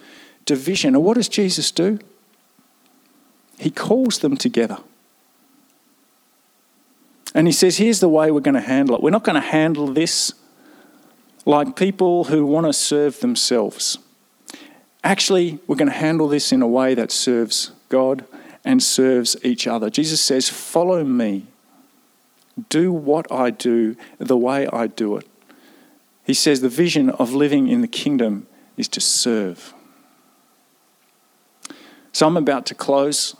division. 0.50 0.96
And 0.96 1.04
what 1.04 1.14
does 1.14 1.28
Jesus 1.28 1.70
do? 1.70 2.00
He 3.56 3.70
calls 3.70 4.18
them 4.18 4.36
together. 4.36 4.78
And 7.36 7.46
he 7.46 7.52
says, 7.52 7.76
here's 7.76 8.00
the 8.00 8.08
way 8.08 8.32
we're 8.32 8.40
going 8.40 8.54
to 8.54 8.60
handle 8.60 8.96
it. 8.96 9.02
We're 9.02 9.10
not 9.10 9.22
going 9.22 9.40
to 9.40 9.48
handle 9.48 9.86
this 9.86 10.32
like 11.46 11.76
people 11.76 12.24
who 12.24 12.44
want 12.44 12.66
to 12.66 12.72
serve 12.72 13.20
themselves. 13.20 13.98
Actually, 15.04 15.60
we're 15.68 15.76
going 15.76 15.90
to 15.90 15.96
handle 15.96 16.26
this 16.26 16.50
in 16.50 16.62
a 16.62 16.66
way 16.66 16.94
that 16.94 17.12
serves 17.12 17.70
God 17.88 18.24
and 18.64 18.82
serves 18.82 19.36
each 19.44 19.68
other. 19.68 19.88
Jesus 19.88 20.20
says, 20.20 20.48
Follow 20.48 21.04
me. 21.04 21.46
Do 22.68 22.92
what 22.92 23.30
I 23.30 23.50
do 23.50 23.96
the 24.18 24.36
way 24.36 24.66
I 24.66 24.88
do 24.88 25.16
it. 25.16 25.26
He 26.24 26.34
says, 26.34 26.60
The 26.60 26.68
vision 26.68 27.08
of 27.08 27.32
living 27.32 27.68
in 27.68 27.80
the 27.80 27.88
kingdom 27.88 28.48
is 28.76 28.88
to 28.88 29.00
serve. 29.00 29.72
So 32.12 32.26
I'm 32.26 32.36
about 32.36 32.66
to 32.66 32.74
close. 32.74 33.36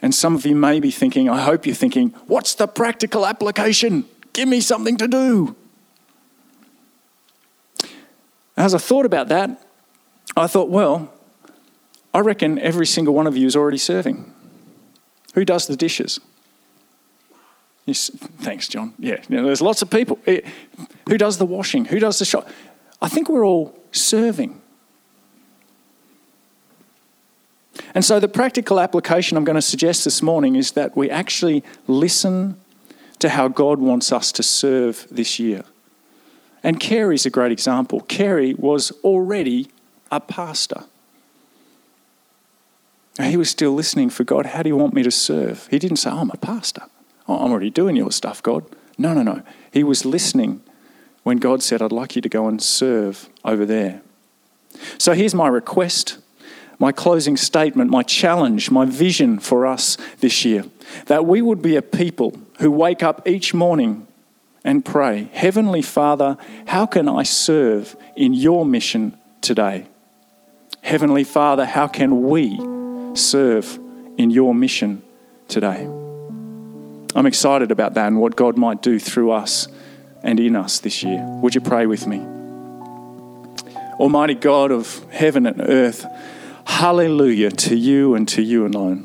And 0.00 0.14
some 0.14 0.34
of 0.34 0.46
you 0.46 0.54
may 0.54 0.80
be 0.80 0.90
thinking, 0.90 1.28
I 1.28 1.40
hope 1.40 1.66
you're 1.66 1.74
thinking, 1.74 2.10
what's 2.26 2.54
the 2.54 2.66
practical 2.66 3.26
application? 3.26 4.04
Give 4.32 4.48
me 4.48 4.60
something 4.60 4.96
to 4.96 5.08
do. 5.08 5.56
As 8.56 8.74
I 8.74 8.78
thought 8.78 9.06
about 9.06 9.28
that, 9.28 9.62
I 10.36 10.46
thought, 10.46 10.68
well, 10.68 11.12
I 12.14 12.20
reckon 12.20 12.58
every 12.58 12.86
single 12.86 13.14
one 13.14 13.26
of 13.26 13.36
you 13.36 13.46
is 13.46 13.56
already 13.56 13.78
serving. 13.78 14.32
Who 15.34 15.44
does 15.44 15.66
the 15.66 15.76
dishes? 15.76 16.20
Yes, 17.86 18.10
thanks, 18.40 18.68
John. 18.68 18.94
Yeah, 18.98 19.22
you 19.28 19.36
know, 19.36 19.44
there's 19.44 19.62
lots 19.62 19.82
of 19.82 19.90
people. 19.90 20.18
Eh, 20.26 20.40
who 21.08 21.16
does 21.16 21.38
the 21.38 21.46
washing? 21.46 21.86
Who 21.86 21.98
does 21.98 22.18
the 22.18 22.24
shop? 22.24 22.48
I 23.00 23.08
think 23.08 23.28
we're 23.28 23.46
all 23.46 23.78
serving. 23.92 24.60
And 27.94 28.04
so, 28.04 28.20
the 28.20 28.28
practical 28.28 28.80
application 28.80 29.36
I'm 29.36 29.44
going 29.44 29.56
to 29.56 29.62
suggest 29.62 30.04
this 30.04 30.22
morning 30.22 30.56
is 30.56 30.72
that 30.72 30.96
we 30.96 31.10
actually 31.10 31.62
listen 31.86 32.60
to 33.18 33.28
how 33.28 33.48
God 33.48 33.78
wants 33.78 34.12
us 34.12 34.32
to 34.32 34.42
serve 34.42 35.06
this 35.10 35.38
year. 35.38 35.64
And 36.62 36.80
Carey's 36.80 37.26
a 37.26 37.30
great 37.30 37.52
example. 37.52 38.00
Carey 38.00 38.54
was 38.54 38.90
already 39.04 39.68
a 40.10 40.20
pastor. 40.20 40.84
He 43.20 43.36
was 43.36 43.50
still 43.50 43.72
listening 43.72 44.10
for 44.10 44.22
God. 44.22 44.46
How 44.46 44.62
do 44.62 44.68
you 44.68 44.76
want 44.76 44.94
me 44.94 45.02
to 45.02 45.10
serve? 45.10 45.66
He 45.70 45.78
didn't 45.78 45.96
say, 45.96 46.10
oh, 46.10 46.18
I'm 46.18 46.30
a 46.30 46.36
pastor. 46.36 46.82
Oh, 47.26 47.44
I'm 47.44 47.50
already 47.50 47.70
doing 47.70 47.96
your 47.96 48.12
stuff, 48.12 48.42
God. 48.42 48.64
No, 48.96 49.12
no, 49.12 49.22
no. 49.22 49.42
He 49.72 49.82
was 49.82 50.04
listening 50.04 50.62
when 51.24 51.38
God 51.38 51.62
said, 51.62 51.82
I'd 51.82 51.92
like 51.92 52.14
you 52.14 52.22
to 52.22 52.28
go 52.28 52.46
and 52.46 52.62
serve 52.62 53.28
over 53.44 53.66
there. 53.66 54.02
So 54.98 55.14
here's 55.14 55.34
my 55.34 55.48
request 55.48 56.18
my 56.78 56.92
closing 56.92 57.36
statement, 57.36 57.90
my 57.90 58.02
challenge, 58.02 58.70
my 58.70 58.84
vision 58.84 59.38
for 59.38 59.66
us 59.66 59.96
this 60.20 60.44
year. 60.44 60.64
That 61.06 61.26
we 61.26 61.42
would 61.42 61.60
be 61.60 61.76
a 61.76 61.82
people 61.82 62.38
who 62.60 62.70
wake 62.70 63.02
up 63.02 63.26
each 63.26 63.52
morning 63.52 64.06
and 64.64 64.84
pray, 64.84 65.28
Heavenly 65.32 65.82
Father, 65.82 66.36
how 66.66 66.86
can 66.86 67.08
I 67.08 67.22
serve 67.22 67.96
in 68.16 68.34
your 68.34 68.66
mission 68.66 69.16
today? 69.40 69.86
Heavenly 70.82 71.24
Father, 71.24 71.64
how 71.64 71.86
can 71.86 72.24
we 72.24 72.58
serve 73.14 73.78
in 74.16 74.30
your 74.30 74.54
mission 74.54 75.02
today? 75.48 75.84
I'm 77.14 77.26
excited 77.26 77.70
about 77.70 77.94
that 77.94 78.06
and 78.08 78.20
what 78.20 78.36
God 78.36 78.56
might 78.56 78.82
do 78.82 78.98
through 78.98 79.32
us 79.32 79.68
and 80.22 80.38
in 80.38 80.56
us 80.56 80.80
this 80.80 81.02
year. 81.02 81.24
Would 81.42 81.54
you 81.54 81.60
pray 81.60 81.86
with 81.86 82.06
me? 82.06 82.18
Almighty 83.98 84.34
God 84.34 84.70
of 84.70 85.04
heaven 85.10 85.46
and 85.46 85.60
earth, 85.60 86.06
hallelujah 86.68 87.50
to 87.50 87.74
you 87.74 88.14
and 88.14 88.28
to 88.28 88.42
you 88.42 88.64
alone. 88.64 89.04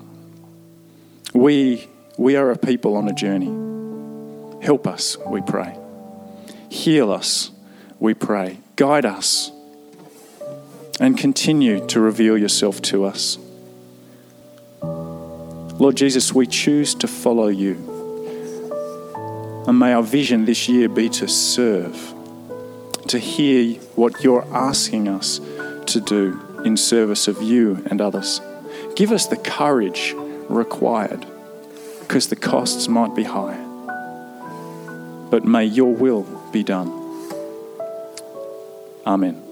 We, 1.34 1.88
we 2.18 2.36
are 2.36 2.52
a 2.52 2.58
people 2.58 2.96
on 2.98 3.08
a 3.08 3.14
journey. 3.14 3.52
Help 4.64 4.86
us, 4.86 5.18
we 5.26 5.42
pray. 5.42 5.76
Heal 6.70 7.12
us, 7.12 7.50
we 8.00 8.14
pray. 8.14 8.60
Guide 8.76 9.06
us 9.06 9.52
and 11.00 11.18
continue 11.18 11.84
to 11.88 12.00
reveal 12.00 12.38
yourself 12.38 12.82
to 12.84 13.06
us. 13.06 13.40
Lord 14.84 15.96
Jesus, 15.96 16.32
we 16.32 16.46
choose 16.46 16.94
to 16.96 17.08
follow 17.08 17.48
you. 17.48 17.76
And 19.68 19.80
may 19.80 19.94
our 19.94 20.04
vision 20.04 20.46
this 20.46 20.70
year 20.70 20.90
be 20.90 21.10
to 21.10 21.28
serve, 21.28 22.14
to 23.08 23.18
hear 23.18 23.80
what 23.96 24.24
you're 24.24 24.46
asking 24.54 25.08
us 25.08 25.40
to 25.88 26.00
do 26.00 26.43
in 26.66 26.78
service 26.78 27.28
of 27.28 27.42
you 27.42 27.84
and 27.90 28.02
others. 28.02 28.42
Give 28.96 29.12
us 29.12 29.28
the 29.28 29.38
courage 29.38 30.14
required 30.50 31.26
because 32.00 32.28
the 32.30 32.36
costs 32.36 32.88
might 32.88 33.16
be 33.16 33.24
high. 33.24 33.58
But 35.30 35.46
may 35.46 35.66
your 35.66 35.94
will 35.94 36.24
be 36.52 36.64
done. 36.64 36.90
Amen. 39.06 39.43